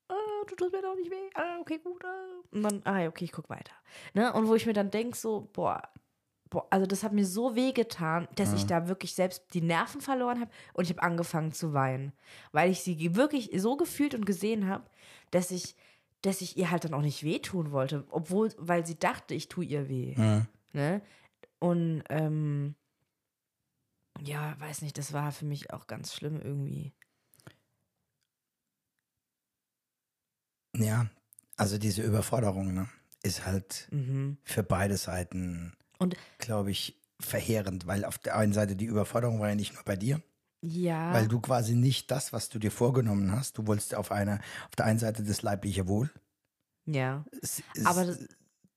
Ah, 0.08 0.14
du 0.48 0.54
tust 0.54 0.72
mir 0.72 0.82
doch 0.82 0.94
nicht 0.94 1.10
weh. 1.10 1.30
Ah, 1.34 1.58
okay, 1.60 1.78
gut. 1.78 2.04
Ah. 2.04 2.26
Und 2.52 2.62
dann, 2.62 2.82
ah, 2.84 3.00
ja, 3.00 3.08
okay, 3.08 3.24
ich 3.24 3.32
gucke 3.32 3.48
weiter. 3.50 3.72
Ne? 4.12 4.32
Und 4.32 4.46
wo 4.48 4.54
ich 4.54 4.66
mir 4.66 4.74
dann 4.74 4.90
denke, 4.90 5.16
so, 5.16 5.48
boah, 5.52 5.82
boah, 6.50 6.66
also 6.70 6.86
das 6.86 7.02
hat 7.02 7.12
mir 7.12 7.26
so 7.26 7.56
weh 7.56 7.72
getan, 7.72 8.28
dass 8.36 8.52
ich 8.52 8.66
da 8.66 8.86
wirklich 8.86 9.14
selbst 9.14 9.42
die 9.54 9.60
Nerven 9.62 10.00
verloren 10.00 10.40
habe 10.40 10.50
und 10.74 10.84
ich 10.84 10.90
habe 10.90 11.02
angefangen 11.02 11.52
zu 11.52 11.72
weinen. 11.72 12.12
Weil 12.52 12.70
ich 12.70 12.82
sie 12.82 13.16
wirklich 13.16 13.50
so 13.60 13.76
gefühlt 13.76 14.14
und 14.14 14.24
gesehen 14.24 14.68
habe, 14.68 14.84
dass 15.32 15.50
ich, 15.50 15.74
dass 16.22 16.40
ich 16.42 16.56
ihr 16.56 16.70
halt 16.70 16.84
dann 16.84 16.94
auch 16.94 17.00
nicht 17.02 17.24
wehtun 17.24 17.72
wollte, 17.72 18.04
obwohl, 18.10 18.50
weil 18.58 18.86
sie 18.86 18.98
dachte, 18.98 19.34
ich 19.34 19.48
tue 19.48 19.64
ihr 19.64 19.88
weh. 19.88 20.14
Ja. 20.16 20.46
Ne? 20.72 21.02
Und 21.64 22.02
ähm, 22.10 22.74
ja, 24.20 24.54
weiß 24.60 24.82
nicht, 24.82 24.98
das 24.98 25.14
war 25.14 25.32
für 25.32 25.46
mich 25.46 25.72
auch 25.72 25.86
ganz 25.86 26.12
schlimm 26.12 26.38
irgendwie. 26.38 26.92
ja, 30.76 31.06
also 31.56 31.78
diese 31.78 32.02
Überforderung 32.02 32.74
ne, 32.74 32.88
ist 33.22 33.46
halt 33.46 33.88
Mhm. 33.92 34.36
für 34.44 34.62
beide 34.62 34.98
Seiten, 34.98 35.72
glaube 36.38 36.70
ich, 36.70 37.00
verheerend, 37.18 37.86
weil 37.86 38.04
auf 38.04 38.18
der 38.18 38.36
einen 38.36 38.52
Seite 38.52 38.76
die 38.76 38.84
Überforderung 38.84 39.40
war 39.40 39.48
ja 39.48 39.54
nicht 39.54 39.72
nur 39.72 39.84
bei 39.84 39.96
dir, 39.96 40.20
ja, 40.60 41.12
weil 41.14 41.28
du 41.28 41.40
quasi 41.40 41.74
nicht 41.76 42.10
das, 42.10 42.34
was 42.34 42.50
du 42.50 42.58
dir 42.58 42.70
vorgenommen 42.72 43.32
hast, 43.32 43.56
du 43.56 43.66
wolltest 43.66 43.94
auf 43.94 44.12
einer, 44.12 44.40
auf 44.68 44.76
der 44.76 44.84
einen 44.84 44.98
Seite 44.98 45.22
das 45.22 45.40
leibliche 45.40 45.88
Wohl. 45.88 46.10
ja. 46.86 47.24
Es, 47.40 47.62
es, 47.74 47.86
Aber 47.86 48.04
das, 48.04 48.18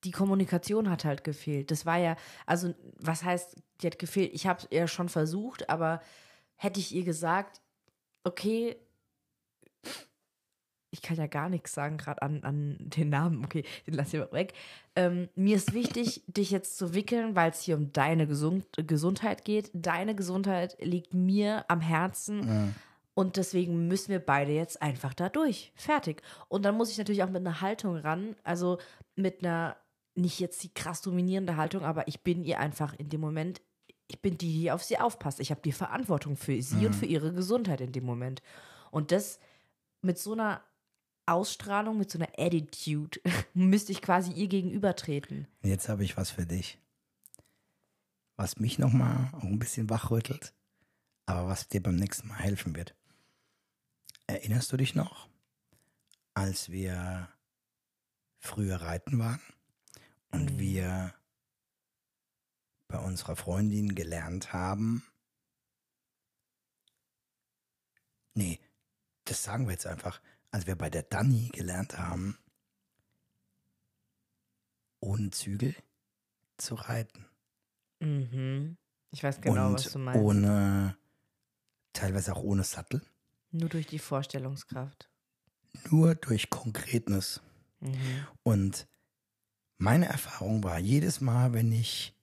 die 0.03 0.11
Kommunikation 0.11 0.89
hat 0.89 1.05
halt 1.05 1.23
gefehlt. 1.23 1.71
Das 1.71 1.85
war 1.85 1.97
ja, 1.97 2.15
also 2.45 2.73
was 2.99 3.23
heißt, 3.23 3.55
die 3.81 3.87
hat 3.87 3.99
gefehlt? 3.99 4.33
Ich 4.33 4.47
habe 4.47 4.63
ja 4.71 4.87
schon 4.87 5.09
versucht, 5.09 5.69
aber 5.69 6.01
hätte 6.55 6.79
ich 6.79 6.93
ihr 6.93 7.03
gesagt, 7.03 7.61
okay, 8.23 8.77
ich 10.89 11.01
kann 11.01 11.17
ja 11.17 11.27
gar 11.27 11.49
nichts 11.49 11.73
sagen 11.73 11.97
gerade 11.97 12.21
an, 12.21 12.43
an 12.43 12.77
den 12.79 13.09
Namen, 13.09 13.43
okay, 13.43 13.63
den 13.85 13.93
lass 13.93 14.13
ich 14.13 14.19
mal 14.19 14.31
weg. 14.31 14.53
Ähm, 14.95 15.29
mir 15.35 15.55
ist 15.55 15.73
wichtig, 15.73 16.23
dich 16.27 16.51
jetzt 16.51 16.77
zu 16.77 16.93
wickeln, 16.93 17.35
weil 17.35 17.51
es 17.51 17.61
hier 17.61 17.75
um 17.75 17.91
deine 17.91 18.25
Gesund 18.25 18.65
Gesundheit 18.75 19.45
geht. 19.45 19.69
Deine 19.73 20.15
Gesundheit 20.15 20.77
liegt 20.79 21.13
mir 21.13 21.65
am 21.67 21.81
Herzen. 21.81 22.47
Ja. 22.47 22.67
Und 23.13 23.37
deswegen 23.37 23.87
müssen 23.87 24.09
wir 24.09 24.19
beide 24.19 24.51
jetzt 24.51 24.81
einfach 24.81 25.13
da 25.13 25.27
durch. 25.27 25.71
Fertig. 25.75 26.21
Und 26.49 26.63
dann 26.63 26.77
muss 26.77 26.91
ich 26.91 26.97
natürlich 26.97 27.23
auch 27.23 27.29
mit 27.29 27.45
einer 27.45 27.61
Haltung 27.61 27.97
ran. 27.97 28.35
Also 28.43 28.77
mit 29.15 29.43
einer, 29.43 29.75
nicht 30.17 30.39
jetzt 30.39 30.63
die 30.63 30.73
krass 30.73 31.01
dominierende 31.01 31.57
Haltung, 31.57 31.83
aber 31.83 32.07
ich 32.07 32.21
bin 32.21 32.43
ihr 32.43 32.59
einfach 32.59 32.93
in 32.93 33.09
dem 33.09 33.21
Moment, 33.21 33.61
ich 34.07 34.21
bin 34.21 34.37
die, 34.37 34.61
die 34.61 34.71
auf 34.71 34.83
sie 34.83 34.97
aufpasst. 34.97 35.39
Ich 35.39 35.51
habe 35.51 35.61
die 35.61 35.71
Verantwortung 35.71 36.37
für 36.37 36.61
sie 36.61 36.85
und 36.85 36.93
für 36.93 37.05
ihre 37.05 37.33
Gesundheit 37.33 37.81
in 37.81 37.91
dem 37.91 38.05
Moment. 38.05 38.41
Und 38.91 39.11
das 39.11 39.39
mit 40.01 40.17
so 40.17 40.33
einer 40.33 40.63
Ausstrahlung, 41.25 41.97
mit 41.97 42.09
so 42.09 42.17
einer 42.17 42.29
Attitude, 42.37 43.19
müsste 43.53 43.91
ich 43.91 44.01
quasi 44.01 44.31
ihr 44.31 44.47
gegenübertreten. 44.47 45.47
Jetzt 45.61 45.89
habe 45.89 46.03
ich 46.03 46.15
was 46.15 46.31
für 46.31 46.45
dich. 46.45 46.79
Was 48.37 48.59
mich 48.59 48.79
nochmal 48.79 49.31
ein 49.41 49.59
bisschen 49.59 49.89
wachrüttelt, 49.89 50.53
aber 51.25 51.49
was 51.49 51.67
dir 51.67 51.81
beim 51.81 51.95
nächsten 51.95 52.27
Mal 52.27 52.37
helfen 52.39 52.75
wird. 52.75 52.95
Erinnerst 54.27 54.71
du 54.71 54.77
dich 54.77 54.95
noch, 54.95 55.27
als 56.33 56.69
wir 56.69 57.29
früher 58.39 58.81
reiten 58.81 59.19
waren 59.19 59.41
und 60.31 60.53
Mhm. 60.53 60.59
wir 60.59 61.13
bei 62.87 62.99
unserer 62.99 63.35
Freundin 63.35 63.95
gelernt 63.95 64.53
haben? 64.53 65.03
Nee, 68.33 68.59
das 69.25 69.43
sagen 69.43 69.65
wir 69.65 69.73
jetzt 69.73 69.87
einfach. 69.87 70.21
Als 70.51 70.67
wir 70.67 70.75
bei 70.75 70.89
der 70.89 71.03
Dani 71.03 71.49
gelernt 71.49 71.97
haben, 71.97 72.37
ohne 74.99 75.29
Zügel 75.31 75.75
zu 76.57 76.75
reiten. 76.75 77.25
Mhm. 77.99 78.77
Ich 79.11 79.23
weiß 79.23 79.41
genau, 79.41 79.67
und 79.67 79.73
was 79.73 79.91
du 79.91 79.99
meinst. 79.99 80.21
ohne, 80.21 80.97
teilweise 81.93 82.33
auch 82.35 82.41
ohne 82.43 82.63
Sattel. 82.63 83.01
Nur 83.51 83.69
durch 83.69 83.87
die 83.87 83.99
Vorstellungskraft. 83.99 85.09
Nur 85.89 86.15
durch 86.15 86.49
Konkretness. 86.49 87.41
Mhm. 87.79 88.27
Und 88.43 88.87
meine 89.77 90.07
Erfahrung 90.07 90.63
war, 90.63 90.79
jedes 90.79 91.21
Mal, 91.21 91.53
wenn 91.53 91.71
ich 91.71 92.13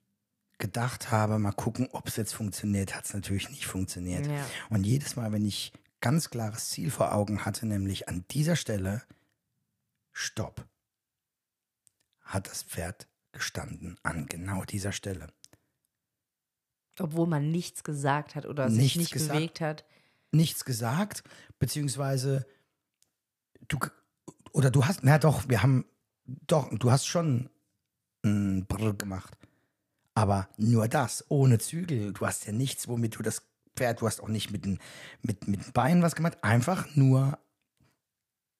gedacht 0.57 1.11
habe, 1.11 1.39
mal 1.39 1.51
gucken, 1.51 1.89
ob 1.91 2.07
es 2.07 2.15
jetzt 2.15 2.33
funktioniert, 2.33 2.95
hat 2.95 3.05
es 3.05 3.13
natürlich 3.13 3.49
nicht 3.49 3.65
funktioniert. 3.65 4.27
Ja. 4.27 4.45
Und 4.69 4.85
jedes 4.85 5.15
Mal, 5.15 5.31
wenn 5.31 5.45
ich 5.45 5.73
ganz 6.01 6.29
klares 6.29 6.69
Ziel 6.69 6.91
vor 6.91 7.13
Augen 7.13 7.45
hatte, 7.45 7.65
nämlich 7.65 8.07
an 8.07 8.25
dieser 8.31 8.55
Stelle, 8.55 9.03
Stopp, 10.13 10.65
hat 12.21 12.49
das 12.49 12.63
Pferd 12.63 13.07
gestanden 13.31 13.97
an 14.03 14.27
genau 14.27 14.63
dieser 14.63 14.91
Stelle. 14.91 15.27
Obwohl 16.99 17.27
man 17.27 17.51
nichts 17.51 17.83
gesagt 17.83 18.35
hat 18.35 18.45
oder 18.45 18.69
sich 18.69 18.79
Nichts 18.79 18.97
nicht 18.97 19.11
gesagt. 19.11 19.33
bewegt 19.33 19.61
hat. 19.61 19.85
Nichts 20.31 20.63
gesagt, 20.63 21.23
beziehungsweise 21.59 22.45
du 23.67 23.77
oder 24.53 24.71
du 24.71 24.85
hast, 24.85 25.03
na 25.03 25.17
doch, 25.17 25.49
wir 25.49 25.61
haben 25.61 25.85
doch, 26.25 26.69
du 26.71 26.91
hast 26.91 27.05
schon 27.07 27.49
ein 28.23 28.65
Brr 28.65 28.93
gemacht. 28.93 29.37
Aber 30.13 30.47
nur 30.57 30.87
das, 30.87 31.25
ohne 31.29 31.59
Zügel. 31.59 32.13
Du 32.13 32.25
hast 32.25 32.45
ja 32.45 32.53
nichts, 32.53 32.87
womit 32.87 33.17
du 33.17 33.21
das 33.23 33.43
Pferd, 33.75 34.01
du 34.01 34.07
hast 34.07 34.21
auch 34.21 34.29
nicht 34.29 34.51
mit 34.51 34.63
den, 34.65 34.79
mit, 35.21 35.47
mit 35.47 35.65
den 35.65 35.73
Beinen 35.73 36.01
was 36.01 36.15
gemacht. 36.15 36.37
Einfach 36.41 36.95
nur, 36.95 37.37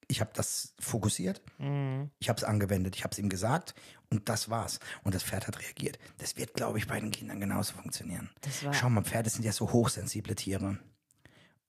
ich 0.07 0.19
habe 0.21 0.31
das 0.33 0.73
fokussiert, 0.79 1.41
Mhm. 1.57 2.11
ich 2.19 2.27
habe 2.29 2.37
es 2.37 2.43
angewendet, 2.43 2.95
ich 2.97 3.03
habe 3.05 3.13
es 3.13 3.19
ihm 3.19 3.29
gesagt 3.29 3.73
und 4.11 4.27
das 4.29 4.49
war's. 4.49 4.79
Und 5.03 5.15
das 5.15 5.23
Pferd 5.23 5.47
hat 5.47 5.59
reagiert. 5.61 5.97
Das 6.17 6.35
wird, 6.35 6.53
glaube 6.53 6.77
ich, 6.77 6.87
bei 6.87 6.99
den 6.99 7.11
Kindern 7.11 7.39
genauso 7.39 7.73
funktionieren. 7.73 8.29
Das 8.41 8.63
war, 8.65 8.73
Schau 8.73 8.89
mal, 8.89 9.03
Pferde 9.03 9.29
sind 9.29 9.45
ja 9.45 9.53
so 9.53 9.71
hochsensible 9.71 10.35
Tiere. 10.35 10.77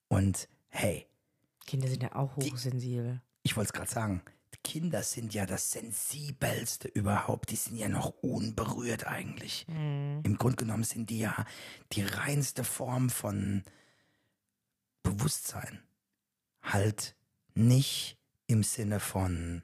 Und 0.09 0.49
hey, 0.67 1.07
Kinder 1.65 1.87
sind 1.87 2.03
ja 2.03 2.13
auch 2.15 2.35
hochsensibel. 2.35 3.21
ich 3.43 3.55
wollte 3.55 3.69
es 3.69 3.73
gerade 3.73 3.89
sagen, 3.89 4.21
Kinder 4.67 5.01
sind 5.01 5.33
ja 5.33 5.45
das 5.45 5.71
Sensibelste 5.71 6.89
überhaupt. 6.89 7.51
Die 7.51 7.55
sind 7.55 7.77
ja 7.77 7.87
noch 7.87 8.09
unberührt 8.21 9.07
eigentlich. 9.07 9.65
Im 10.23 10.37
Grunde 10.37 10.57
genommen 10.57 10.83
sind 10.83 11.09
die 11.09 11.19
ja 11.19 11.45
die 11.93 12.01
reinste 12.01 12.65
Form 12.65 13.09
von 13.09 13.63
Bewusstsein. 15.03 15.81
Halt 16.61 17.15
nicht 17.53 18.17
im 18.47 18.61
Sinne 18.61 18.99
von 18.99 19.63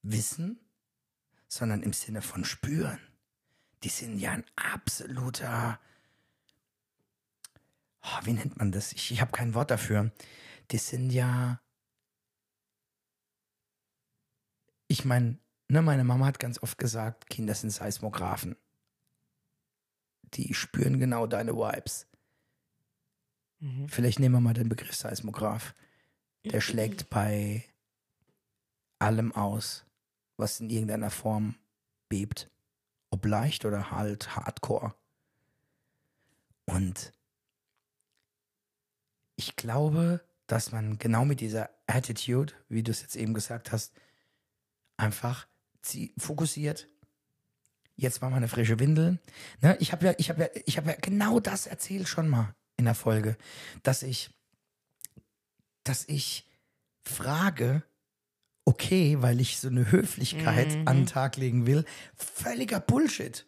Wissen, 0.00 0.58
sondern 1.46 1.82
im 1.82 1.92
Sinne 1.92 2.22
von 2.22 2.46
Spüren. 2.46 3.00
Die 3.82 3.90
sind 3.90 4.18
ja 4.18 4.30
ein 4.30 4.44
absoluter, 4.56 5.78
oh, 8.02 8.18
wie 8.24 8.32
nennt 8.32 8.56
man 8.56 8.72
das? 8.72 8.94
Ich, 8.94 9.10
ich 9.10 9.20
habe 9.20 9.32
kein 9.32 9.52
Wort 9.52 9.70
dafür. 9.70 10.10
Die 10.70 10.78
sind 10.78 11.10
ja, 11.10 11.60
ich 14.88 15.04
meine, 15.04 15.38
ne, 15.68 15.82
meine 15.82 16.04
Mama 16.04 16.26
hat 16.26 16.38
ganz 16.38 16.62
oft 16.62 16.78
gesagt, 16.78 17.28
Kinder 17.28 17.54
sind 17.54 17.70
Seismographen. 17.70 18.56
Die 20.34 20.54
spüren 20.54 20.98
genau 20.98 21.26
deine 21.26 21.54
Vibes. 21.54 22.06
Mhm. 23.60 23.88
Vielleicht 23.88 24.18
nehmen 24.18 24.34
wir 24.34 24.40
mal 24.40 24.54
den 24.54 24.68
Begriff 24.68 24.94
Seismograph. 24.94 25.74
Der 26.44 26.60
schlägt 26.62 27.10
bei 27.10 27.64
allem 28.98 29.32
aus, 29.32 29.84
was 30.36 30.60
in 30.60 30.70
irgendeiner 30.70 31.10
Form 31.10 31.56
bebt. 32.08 32.50
Ob 33.10 33.24
leicht 33.26 33.64
oder 33.64 33.90
halt 33.90 34.34
hardcore. 34.34 34.94
Und 36.66 37.12
ich 39.36 39.56
glaube, 39.56 40.20
dass 40.46 40.72
man 40.72 40.98
genau 40.98 41.24
mit 41.24 41.40
dieser 41.40 41.70
Attitude, 41.86 42.52
wie 42.68 42.82
du 42.82 42.90
es 42.90 43.02
jetzt 43.02 43.16
eben 43.16 43.34
gesagt 43.34 43.72
hast, 43.72 43.94
einfach 44.96 45.46
fokussiert. 46.18 46.88
Jetzt 47.96 48.20
mal 48.20 48.32
eine 48.32 48.48
frische 48.48 48.78
Windel. 48.80 49.18
Ne, 49.60 49.76
ich 49.78 49.92
habe 49.92 50.06
ja, 50.06 50.14
ich 50.18 50.28
habe 50.30 50.42
ja, 50.42 50.48
ich 50.66 50.76
habe 50.76 50.90
ja 50.90 50.96
genau 51.00 51.38
das 51.40 51.66
erzählt 51.66 52.08
schon 52.08 52.28
mal 52.28 52.54
in 52.76 52.86
der 52.86 52.94
Folge, 52.94 53.36
dass 53.84 54.02
ich, 54.02 54.30
dass 55.84 56.04
ich 56.08 56.48
frage, 57.02 57.84
okay, 58.64 59.18
weil 59.20 59.40
ich 59.40 59.58
so 59.60 59.68
eine 59.68 59.90
Höflichkeit 59.92 60.74
Mhm. 60.74 60.88
an 60.88 60.96
den 60.98 61.06
Tag 61.06 61.36
legen 61.36 61.66
will, 61.66 61.84
völliger 62.16 62.80
Bullshit. 62.80 63.46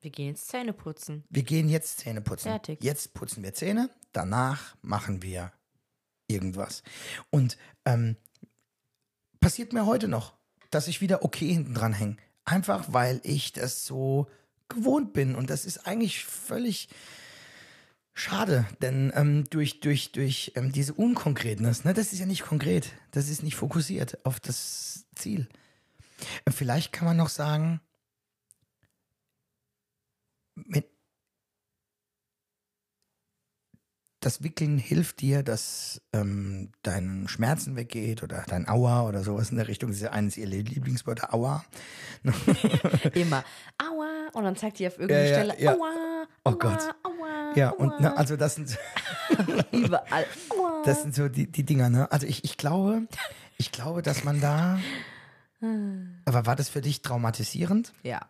Wir 0.00 0.10
gehen 0.10 0.28
jetzt 0.28 0.48
Zähne 0.48 0.74
putzen. 0.74 1.24
Wir 1.30 1.42
gehen 1.42 1.68
jetzt 1.68 1.98
Zähne 2.00 2.20
putzen. 2.20 2.48
Fertig. 2.50 2.84
Jetzt 2.84 3.14
putzen 3.14 3.42
wir 3.42 3.54
Zähne, 3.54 3.88
danach 4.12 4.76
machen 4.82 5.22
wir 5.22 5.52
irgendwas. 6.28 6.82
Und 7.30 7.56
ähm, 7.86 8.16
passiert 9.44 9.74
mir 9.74 9.84
heute 9.84 10.08
noch, 10.08 10.32
dass 10.70 10.88
ich 10.88 11.02
wieder 11.02 11.22
okay 11.22 11.52
hinten 11.52 11.74
dran 11.74 11.92
hänge. 11.92 12.16
Einfach 12.46 12.86
weil 12.94 13.20
ich 13.24 13.52
das 13.52 13.84
so 13.84 14.26
gewohnt 14.70 15.12
bin. 15.12 15.34
Und 15.34 15.50
das 15.50 15.66
ist 15.66 15.86
eigentlich 15.86 16.24
völlig 16.24 16.88
schade, 18.14 18.66
denn 18.80 19.12
ähm, 19.14 19.44
durch, 19.50 19.80
durch, 19.80 20.12
durch 20.12 20.52
ähm, 20.54 20.72
diese 20.72 20.94
Unkonkretness, 20.94 21.84
ne, 21.84 21.92
das 21.92 22.14
ist 22.14 22.20
ja 22.20 22.26
nicht 22.26 22.42
konkret, 22.42 22.92
das 23.10 23.28
ist 23.28 23.42
nicht 23.42 23.56
fokussiert 23.56 24.24
auf 24.24 24.40
das 24.40 25.04
Ziel. 25.14 25.46
Äh, 26.46 26.50
Vielleicht 26.50 26.94
kann 26.94 27.04
man 27.04 27.18
noch 27.18 27.28
sagen, 27.28 27.82
mit 30.54 30.86
das 34.24 34.42
Wickeln 34.42 34.78
hilft 34.78 35.20
dir, 35.20 35.42
dass 35.42 36.00
ähm, 36.12 36.70
dein 36.82 37.26
Schmerzen 37.28 37.76
weggeht 37.76 38.22
oder 38.22 38.44
dein 38.48 38.68
Aua 38.68 39.06
oder 39.06 39.22
sowas 39.22 39.50
in 39.50 39.56
der 39.56 39.68
Richtung. 39.68 39.90
Das 39.90 39.98
ist 39.98 40.02
ja 40.02 40.10
eines 40.12 40.36
ihrer 40.36 40.48
Lieblingswörter, 40.50 41.34
Aua. 41.34 41.64
Immer. 43.14 43.44
Aua. 43.78 44.28
Und 44.32 44.44
dann 44.44 44.56
zeigt 44.56 44.78
die 44.78 44.86
auf 44.86 44.98
irgendeine 44.98 45.28
Ja, 45.28 45.34
Stelle. 45.34 45.60
ja. 45.62 45.72
Aua. 45.74 46.26
Oh 46.44 46.50
aua, 46.50 46.54
Gott. 46.58 46.94
Aua. 47.02 47.52
Ja, 47.56 47.70
aua. 47.72 47.76
und 47.76 48.00
ne, 48.00 48.16
also 48.16 48.36
das 48.36 48.54
sind, 48.54 48.78
Überall. 49.72 50.26
Aua. 50.50 50.82
das 50.84 51.02
sind 51.02 51.14
so 51.14 51.28
die, 51.28 51.46
die 51.50 51.64
Dinger, 51.64 51.88
ne? 51.90 52.10
Also 52.10 52.26
ich, 52.26 52.44
ich 52.44 52.56
glaube, 52.56 53.06
ich 53.58 53.72
glaube, 53.72 54.02
dass 54.02 54.24
man 54.24 54.40
da. 54.40 54.78
Aber 56.24 56.46
war 56.46 56.56
das 56.56 56.68
für 56.68 56.80
dich 56.82 57.00
traumatisierend? 57.02 57.92
Ja. 58.02 58.20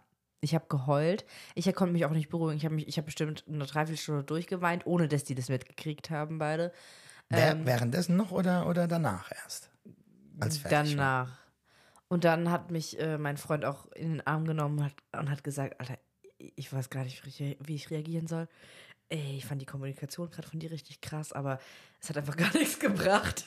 Ich 0.44 0.54
habe 0.54 0.66
geheult. 0.68 1.24
Ich 1.54 1.72
konnte 1.74 1.92
mich 1.92 2.04
auch 2.04 2.10
nicht 2.10 2.28
beruhigen. 2.28 2.56
Ich 2.56 2.64
habe 2.64 2.74
mich, 2.74 2.86
ich 2.86 2.96
habe 2.98 3.06
bestimmt 3.06 3.44
eine 3.48 3.64
Dreiviertelstunde 3.64 4.24
durchgeweint, 4.24 4.86
ohne 4.86 5.08
dass 5.08 5.24
die 5.24 5.34
das 5.34 5.48
mitgekriegt 5.48 6.10
haben, 6.10 6.38
beide. 6.38 6.72
Ähm. 7.30 7.64
währenddessen 7.66 8.16
noch 8.16 8.30
oder, 8.30 8.68
oder 8.68 8.86
danach 8.86 9.32
erst? 9.32 9.70
Als 10.38 10.58
fertig 10.58 10.96
war? 10.96 11.24
Danach. 11.24 11.38
Und 12.08 12.24
dann 12.24 12.50
hat 12.50 12.70
mich 12.70 13.00
äh, 13.00 13.18
mein 13.18 13.38
Freund 13.38 13.64
auch 13.64 13.90
in 13.92 14.10
den 14.12 14.26
Arm 14.26 14.44
genommen 14.44 14.78
und 14.78 14.84
hat, 14.84 14.94
und 15.18 15.30
hat 15.30 15.42
gesagt, 15.42 15.80
Alter, 15.80 15.98
ich 16.38 16.72
weiß 16.72 16.90
gar 16.90 17.04
nicht, 17.04 17.22
wie 17.26 17.74
ich 17.74 17.90
reagieren 17.90 18.26
soll. 18.26 18.46
Ey, 19.08 19.36
ich 19.38 19.46
fand 19.46 19.60
die 19.62 19.66
Kommunikation 19.66 20.30
gerade 20.30 20.46
von 20.48 20.60
dir 20.60 20.70
richtig 20.70 21.00
krass, 21.00 21.32
aber 21.32 21.58
es 22.00 22.08
hat 22.10 22.18
einfach 22.18 22.36
gar 22.36 22.52
nichts 22.54 22.78
gebracht. 22.78 23.46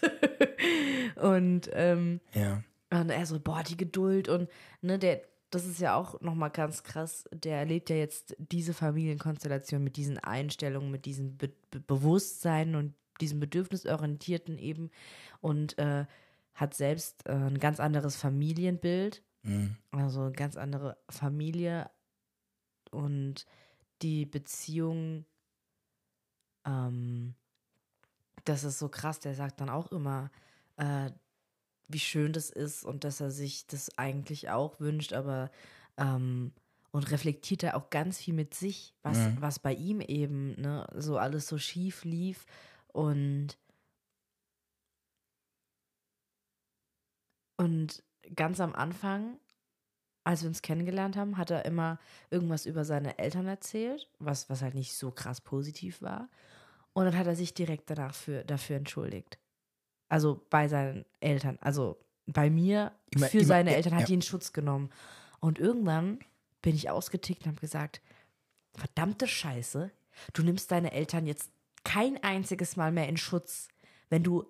und, 1.15 1.69
ähm, 1.73 2.19
Ja. 2.33 2.63
und 2.89 3.10
er 3.10 3.25
so, 3.25 3.39
boah, 3.39 3.63
die 3.63 3.77
Geduld 3.77 4.27
und, 4.27 4.49
ne, 4.81 4.97
der, 4.97 5.21
das 5.49 5.65
ist 5.65 5.79
ja 5.79 5.95
auch 5.95 6.19
nochmal 6.21 6.51
ganz 6.51 6.83
krass, 6.83 7.25
der 7.31 7.57
erlebt 7.57 7.89
ja 7.89 7.95
jetzt 7.95 8.36
diese 8.38 8.73
Familienkonstellation 8.73 9.83
mit 9.83 9.95
diesen 9.95 10.17
Einstellungen, 10.17 10.91
mit 10.91 11.05
diesem 11.05 11.38
Be 11.38 11.51
Be 11.71 11.79
Bewusstsein 11.79 12.75
und 12.75 12.93
diesem 13.21 13.39
Bedürfnisorientierten 13.39 14.57
eben 14.57 14.91
und 15.41 15.77
äh, 15.77 16.05
hat 16.53 16.73
selbst 16.73 17.25
äh, 17.27 17.33
ein 17.33 17.60
ganz 17.60 17.79
anderes 17.79 18.15
Familienbild, 18.15 19.23
Mhm. 19.47 19.77
also 19.91 20.23
eine 20.23 20.33
ganz 20.33 20.57
andere 20.57 20.97
Familie 21.10 21.89
und 22.91 23.45
die 24.01 24.25
Beziehung, 24.25 25.25
ähm, 26.65 27.33
das 28.43 28.63
ist 28.63 28.79
so 28.79 28.89
krass, 28.89 29.19
der 29.19 29.36
sagt 29.36 29.62
dann 29.62 29.69
auch 29.69 29.91
immer, 29.91 30.31
äh, 30.75 31.12
wie 31.88 32.00
schön 32.00 32.34
das 32.34 32.50
ist 32.50 32.84
und 32.84 33.04
dass 33.04 33.19
er 33.21 33.32
sich 33.32 33.67
das 33.67 33.97
eigentlich 33.97 34.50
auch 34.50 34.80
wünscht, 34.80 35.13
aber 35.13 35.52
ähm, 35.97 36.54
und 36.91 37.12
reflektiert 37.12 37.63
er 37.63 37.76
auch 37.78 37.89
ganz 37.89 38.17
viel 38.19 38.34
mit 38.34 38.54
sich, 38.54 38.95
was, 39.04 39.30
Mhm. 39.30 39.36
was 39.36 39.60
bei 39.60 39.73
ihm 39.73 40.02
eben 40.02 40.60
ne, 40.62 40.88
so 40.95 41.17
alles 41.17 41.47
so 41.47 41.58
schief 41.58 42.04
lief 42.06 42.45
und 42.88 43.58
und 47.58 48.04
ganz 48.36 48.60
am 48.60 48.73
Anfang, 48.76 49.39
als 50.26 50.43
wir 50.43 50.50
uns 50.50 50.62
kennengelernt 50.63 51.17
haben, 51.17 51.38
hat 51.38 51.52
er 51.52 51.65
immer 51.65 52.00
irgendwas 52.32 52.65
über 52.67 52.86
seine 52.86 53.19
Eltern 53.19 53.47
erzählt, 53.47 54.10
was, 54.19 54.50
was 54.50 54.62
halt 54.62 54.76
nicht 54.76 54.95
so 54.95 55.12
krass 55.12 55.41
positiv 55.41 56.02
war. 56.02 56.30
Und 56.93 57.06
dann 57.06 57.17
hat 57.17 57.28
er 57.28 57.36
sich 57.36 57.54
direkt 57.54 57.89
danach 57.89 58.15
für, 58.15 58.43
dafür 58.45 58.78
entschuldigt. 58.78 59.39
Also 60.10 60.46
bei 60.50 60.67
seinen 60.67 61.06
Eltern, 61.20 61.58
also 61.62 61.98
bei 62.26 62.50
mir 62.50 62.91
Immer- 63.12 63.28
für 63.28 63.39
immer- 63.39 63.48
seine 63.48 63.72
ja, 63.72 63.78
Eltern 63.78 63.93
hat 63.93 64.02
ja. 64.02 64.06
die 64.08 64.13
in 64.15 64.22
Schutz 64.22 64.54
genommen. 64.54 64.89
Und 65.39 65.60
irgendwann 65.60 66.20
bin 66.62 66.76
ich 66.76 66.89
ausgetickt 66.89 67.43
und 67.43 67.52
habe 67.52 67.62
gesagt, 67.62 68.02
verdammte 68.76 69.28
Scheiße, 69.28 69.91
du 70.34 70.43
nimmst 70.43 70.72
deine 70.72 70.91
Eltern 70.91 71.26
jetzt 71.26 71.52
kein 71.84 72.22
einziges 72.24 72.76
Mal 72.76 72.91
mehr 72.91 73.08
in 73.08 73.17
Schutz. 73.17 73.67
Wenn 74.10 74.24
du, 74.24 74.46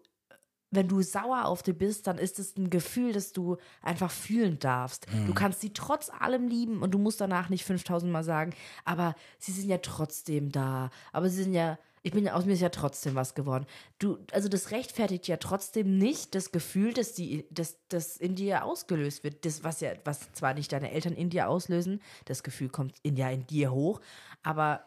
wenn 0.71 0.87
du 0.87 1.01
sauer 1.01 1.45
auf 1.45 1.61
die 1.63 1.73
bist, 1.73 2.07
dann 2.07 2.17
ist 2.17 2.39
es 2.39 2.57
ein 2.57 2.69
Gefühl, 2.69 3.13
das 3.13 3.31
du 3.31 3.57
einfach 3.81 4.11
fühlen 4.11 4.59
darfst. 4.59 5.11
Mhm. 5.13 5.27
Du 5.27 5.33
kannst 5.33 5.61
sie 5.61 5.71
trotz 5.73 6.09
allem 6.09 6.47
lieben 6.47 6.81
und 6.81 6.91
du 6.91 6.97
musst 6.97 7.21
danach 7.21 7.49
nicht 7.49 7.63
5000 7.63 8.11
Mal 8.11 8.23
sagen, 8.23 8.53
aber 8.85 9.15
sie 9.39 9.51
sind 9.51 9.69
ja 9.69 9.77
trotzdem 9.77 10.51
da. 10.51 10.89
Aber 11.11 11.29
sie 11.29 11.43
sind 11.43 11.53
ja, 11.53 11.77
ich 12.07 12.13
bin 12.13 12.27
aus 12.29 12.45
mir 12.45 12.53
ist 12.53 12.61
ja 12.61 12.69
trotzdem 12.69 13.15
was 13.15 13.35
geworden. 13.35 13.65
Du, 13.99 14.17
also 14.31 14.47
das 14.47 14.71
rechtfertigt 14.71 15.27
ja 15.27 15.37
trotzdem 15.37 15.97
nicht 15.97 16.35
das 16.35 16.51
Gefühl, 16.51 16.93
dass 16.93 17.13
die, 17.13 17.45
dass 17.51 17.77
das 17.89 18.15
in 18.17 18.35
dir 18.35 18.63
ausgelöst 18.63 19.23
wird. 19.23 19.43
Das, 19.45 19.63
was 19.63 19.81
ja, 19.81 19.91
was 20.05 20.31
zwar 20.33 20.53
nicht 20.53 20.71
deine 20.71 20.91
Eltern 20.91 21.13
in 21.13 21.29
dir 21.29 21.49
auslösen, 21.49 22.01
das 22.25 22.43
Gefühl 22.43 22.69
kommt 22.69 22.95
in 23.03 23.17
ja 23.17 23.29
in 23.29 23.45
dir 23.47 23.71
hoch, 23.71 23.99
aber 24.43 24.85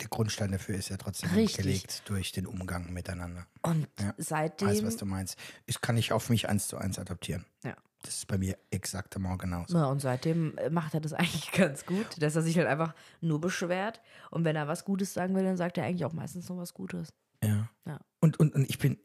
Der 0.00 0.08
Grundstein 0.08 0.50
dafür 0.52 0.76
ist 0.76 0.88
ja 0.88 0.96
trotzdem 0.96 1.30
Richtig. 1.30 1.58
gelegt 1.58 2.02
durch 2.06 2.32
den 2.32 2.46
Umgang 2.46 2.90
miteinander. 2.92 3.46
und 3.62 3.86
Ja. 4.00 4.14
seitdem. 4.16 4.68
Weiß, 4.68 4.82
was 4.82 4.96
du 4.96 5.04
meinst. 5.04 5.36
Ich 5.66 5.82
kann 5.82 5.98
ich 5.98 6.12
auf 6.12 6.30
mich 6.30 6.48
eins 6.48 6.68
zu 6.68 6.78
eins 6.78 6.98
adaptieren. 6.98 7.44
Ja. 7.64 7.76
Das 8.02 8.16
ist 8.16 8.26
bei 8.26 8.38
mir 8.38 8.56
exakt 8.70 9.14
immer 9.16 9.36
genauso. 9.36 9.76
Ja, 9.76 9.86
und 9.86 10.00
seitdem 10.00 10.56
äh, 10.56 10.70
macht 10.70 10.94
er 10.94 11.00
das 11.00 11.12
eigentlich 11.12 11.52
ganz 11.52 11.84
gut, 11.84 12.06
dass 12.20 12.36
er 12.36 12.42
sich 12.42 12.56
halt 12.56 12.66
einfach 12.66 12.94
nur 13.20 13.40
beschwert. 13.40 14.00
Und 14.30 14.44
wenn 14.44 14.56
er 14.56 14.68
was 14.68 14.84
Gutes 14.84 15.12
sagen 15.12 15.34
will, 15.34 15.44
dann 15.44 15.56
sagt 15.56 15.78
er 15.78 15.84
eigentlich 15.84 16.04
auch 16.04 16.12
meistens 16.12 16.48
noch 16.48 16.56
was 16.56 16.74
Gutes. 16.74 17.12
Ja. 17.42 17.68
Ja. 17.86 18.00
Und, 18.20 18.38
und, 18.38 18.54
und 18.54 18.68
ich 18.68 18.78
bin, 18.78 18.98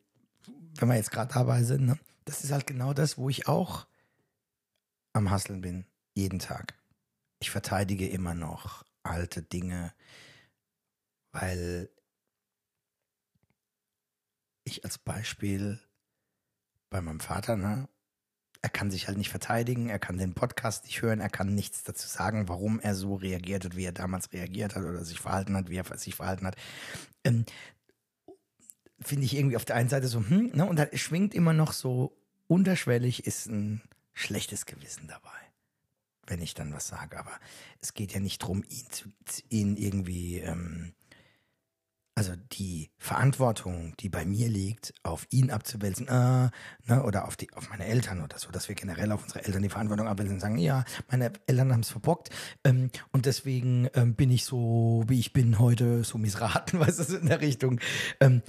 wenn 0.78 0.90
wir 0.90 0.96
jetzt 0.96 1.12
gerade 1.12 1.34
dabei 1.34 1.64
sind, 1.64 1.86
ne, 1.86 1.98
das 2.26 2.44
ist 2.44 2.52
halt 2.52 2.68
genau 2.68 2.94
das, 2.94 3.18
wo 3.18 3.30
ich 3.30 3.48
auch 3.48 3.88
am 5.14 5.30
Hasseln 5.30 5.62
bin, 5.62 5.86
jeden 6.14 6.40
Tag. 6.40 6.74
Ich 7.40 7.52
verteidige 7.52 8.08
immer 8.08 8.34
noch 8.34 8.84
alte 9.04 9.42
Dinge, 9.42 9.94
weil 11.32 11.90
ich 14.64 14.84
als 14.84 14.98
Beispiel 14.98 15.80
bei 16.90 17.02
meinem 17.02 17.20
Vater, 17.20 17.56
ne, 17.56 17.88
er 18.66 18.70
kann 18.70 18.90
sich 18.90 19.08
halt 19.08 19.20
nicht 19.20 19.30
verteidigen, 19.30 19.90
er 19.90 20.00
kann 20.00 20.18
den 20.18 20.34
Podcast 20.34 20.86
nicht 20.86 21.04
hören, 21.04 21.20
er 21.20 21.30
kann 21.30 21.54
nichts 21.54 21.84
dazu 21.84 22.08
sagen, 22.08 22.50
warum 22.50 22.80
er 22.80 22.96
so 22.96 23.14
reagiert 23.14 23.64
hat, 23.64 23.76
wie 23.76 23.86
er 23.86 23.92
damals 23.92 24.34
reagiert 24.34 24.76
hat 24.76 24.84
oder 24.84 25.06
sich 25.06 25.20
verhalten 25.20 25.56
hat, 25.56 25.70
wie 25.70 25.78
er 25.78 25.98
sich 26.00 26.16
verhalten 26.16 26.48
hat. 26.48 26.56
Ähm, 27.24 27.46
Finde 29.00 29.26
ich 29.26 29.36
irgendwie 29.36 29.56
auf 29.56 29.66
der 29.66 29.76
einen 29.76 29.90
Seite 29.90 30.08
so, 30.08 30.18
hm, 30.18 30.50
ne, 30.56 30.66
und 30.66 30.80
da 30.80 30.88
schwingt 30.98 31.36
immer 31.36 31.54
noch 31.54 31.74
so 31.74 32.18
unterschwellig 32.48 33.28
ist 33.28 33.46
ein 33.46 33.84
schlechtes 34.14 34.66
Gewissen 34.66 35.08
dabei, 35.08 35.30
wenn 36.26 36.42
ich 36.42 36.56
dann 36.56 36.74
was 36.74 36.88
sage. 36.88 37.20
Aber 37.20 37.40
es 37.82 37.94
geht 37.94 38.14
ja 38.14 38.20
nicht 38.20 38.42
darum, 38.42 38.64
ihn, 38.68 38.88
zu, 38.90 39.10
ihn 39.50 39.78
irgendwie, 39.78 40.40
ähm, 40.40 40.96
also 42.16 42.32
die 42.54 42.90
Verantwortung, 42.98 43.94
die 44.00 44.08
bei 44.08 44.26
mir 44.26 44.48
liegt, 44.48 44.94
auf 45.04 45.28
ihn 45.32 45.52
abzuwälzen, 45.52 46.08
äh, 46.08 46.50
ne, 46.88 47.04
oder 47.04 47.28
auf 47.28 47.36
die, 47.36 47.52
auf 47.54 47.70
meine 47.70 47.86
Eltern 47.86 48.24
oder 48.24 48.40
so, 48.40 48.52
dass 48.52 48.70
wir 48.70 48.76
generell 48.76 49.12
auf 49.12 49.24
unsere 49.24 49.44
Eltern 49.44 49.62
die 49.62 49.70
Verantwortung 49.70 50.08
abwälzen 50.08 50.36
und 50.36 50.40
sagen, 50.40 50.58
ja, 50.58 50.86
meine 51.12 51.34
Eltern 51.46 51.74
haben 51.74 51.82
es 51.82 51.90
verbockt 51.90 52.30
ähm, 52.64 52.90
und 53.12 53.26
deswegen 53.26 53.90
ähm, 53.96 54.16
bin 54.16 54.32
ich 54.32 54.46
so, 54.46 55.04
wie 55.08 55.20
ich 55.20 55.34
bin 55.34 55.60
heute, 55.60 56.06
so 56.06 56.18
missraten, 56.18 56.80
du, 56.86 56.92
so 56.92 57.18
in 57.18 57.28
der 57.28 57.42
Richtung. 57.42 57.82
Ähm, 58.22 58.42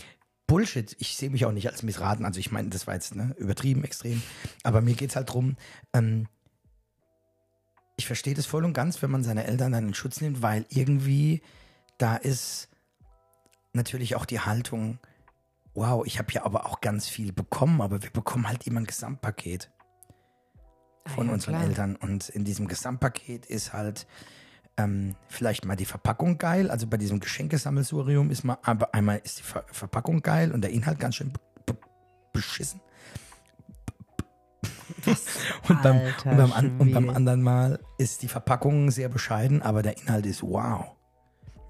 Bullshit, 0.47 0.95
ich 1.01 1.17
sehe 1.17 1.31
mich 1.31 1.45
auch 1.45 1.51
nicht 1.51 1.69
als 1.69 1.83
missraten, 1.83 2.25
also 2.25 2.39
ich 2.39 2.53
meine, 2.53 2.69
das 2.69 2.87
war 2.87 2.95
jetzt 2.95 3.17
ne, 3.17 3.35
übertrieben, 3.37 3.83
extrem, 3.83 4.23
aber 4.63 4.81
mir 4.81 4.95
geht 4.95 5.11
es 5.11 5.17
halt 5.17 5.33
drum, 5.33 5.57
ähm, 5.93 6.29
ich 7.97 8.07
verstehe 8.07 8.35
das 8.35 8.47
voll 8.47 8.65
und 8.65 8.75
ganz, 8.75 9.03
wenn 9.03 9.11
man 9.11 9.25
seine 9.25 9.45
Eltern 9.45 9.73
dann 9.73 9.89
in 9.89 9.95
Schutz 9.95 10.21
nimmt, 10.21 10.41
weil 10.41 10.67
irgendwie 10.69 11.43
da 11.99 12.15
ist 12.15 12.69
natürlich 13.77 14.17
auch 14.17 14.25
die 14.25 14.41
Haltung, 14.41 14.99
wow, 15.75 16.05
ich 16.05 16.19
habe 16.19 16.33
ja 16.33 16.45
aber 16.45 16.67
auch 16.67 16.81
ganz 16.81 17.09
viel 17.09 17.33
bekommen, 17.33 17.81
aber 17.81 18.03
wir 18.03 18.11
bekommen 18.11 18.49
halt 18.49 18.67
immer 18.67 18.81
ein 18.81 18.87
Gesamtpaket 18.87 19.71
von 21.07 21.27
Ah 21.27 21.29
ja, 21.29 21.35
unseren 21.35 21.55
klar. 21.55 21.69
Eltern. 21.69 21.97
Und 21.97 22.29
in 22.29 22.45
diesem 22.45 22.67
Gesamtpaket 22.67 23.47
ist 23.47 23.73
halt 23.73 24.07
ähm, 24.77 25.15
vielleicht 25.29 25.65
mal 25.65 25.77
die 25.77 25.85
Verpackung 25.85 26.39
geil. 26.39 26.71
Also 26.71 26.87
bei 26.87 26.97
diesem 26.97 27.21
Geschenkesammelsurium 27.21 28.31
ist 28.31 28.45
mal, 28.45 28.59
aber 28.63 28.95
einmal 28.95 29.21
ist 29.23 29.39
die 29.39 29.43
Ver 29.43 29.65
Verpackung 29.71 30.23
geil 30.23 30.53
und 30.53 30.63
der 30.63 30.71
Inhalt 30.71 30.99
ganz 30.99 31.17
schön 31.17 31.33
beschissen. 32.33 32.81
Und 35.69 35.83
beim, 35.83 36.01
und, 36.01 36.37
beim 36.37 36.53
an, 36.53 36.79
und 36.79 36.93
beim 36.93 37.11
anderen 37.11 37.43
Mal 37.43 37.81
ist 37.99 38.23
die 38.23 38.29
Verpackung 38.29 38.91
sehr 38.91 39.09
bescheiden, 39.09 39.63
aber 39.63 39.83
der 39.83 39.99
Inhalt 39.99 40.27
ist 40.27 40.43
wow. 40.43 40.97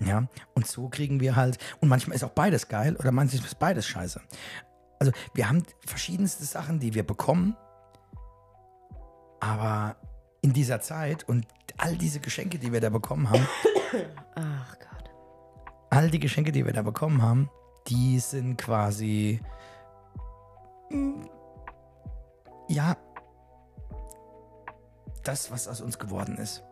Ja, 0.01 0.27
und 0.55 0.67
so 0.67 0.89
kriegen 0.89 1.21
wir 1.21 1.37
halt, 1.37 1.59
und 1.81 1.89
manchmal 1.89 2.17
ist 2.17 2.25
auch 2.25 2.31
beides 2.31 2.69
geil 2.69 2.97
oder 2.97 3.13
manchmal 3.13 3.45
ist 3.45 3.59
beides 3.59 3.87
scheiße. 3.87 4.21
Also 4.99 5.13
wir 5.35 5.49
haben 5.49 5.63
verschiedenste 5.87 6.45
Sachen, 6.45 6.81
die 6.81 6.95
wir 6.95 7.07
bekommen, 7.07 7.57
aber 9.41 9.97
in 10.43 10.53
dieser 10.53 10.81
Zeit 10.81 11.25
und 11.29 11.47
all 11.79 11.97
diese 11.97 12.21
Geschenke, 12.21 12.59
die 12.59 12.73
wir 12.73 12.81
da 12.81 12.91
bekommen 12.91 13.31
haben, 13.31 13.47
Ach 14.35 14.77
Gott. 14.79 15.11
all 15.91 16.11
die 16.11 16.21
Geschenke, 16.21 16.53
die 16.53 16.65
wir 16.65 16.73
da 16.73 16.83
bekommen 16.83 17.23
haben, 17.23 17.51
die 17.89 18.19
sind 18.19 18.57
quasi, 18.59 19.41
mm, 20.91 21.25
ja, 22.69 22.97
das, 25.25 25.51
was 25.51 25.69
aus 25.69 25.81
uns 25.81 25.99
geworden 25.99 26.37
ist 26.39 26.63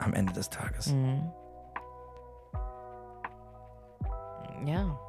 am 0.00 0.14
Ende 0.14 0.32
des 0.32 0.50
Tages. 0.50 0.88
Mhm. 0.88 1.30
Ja. 4.64 5.03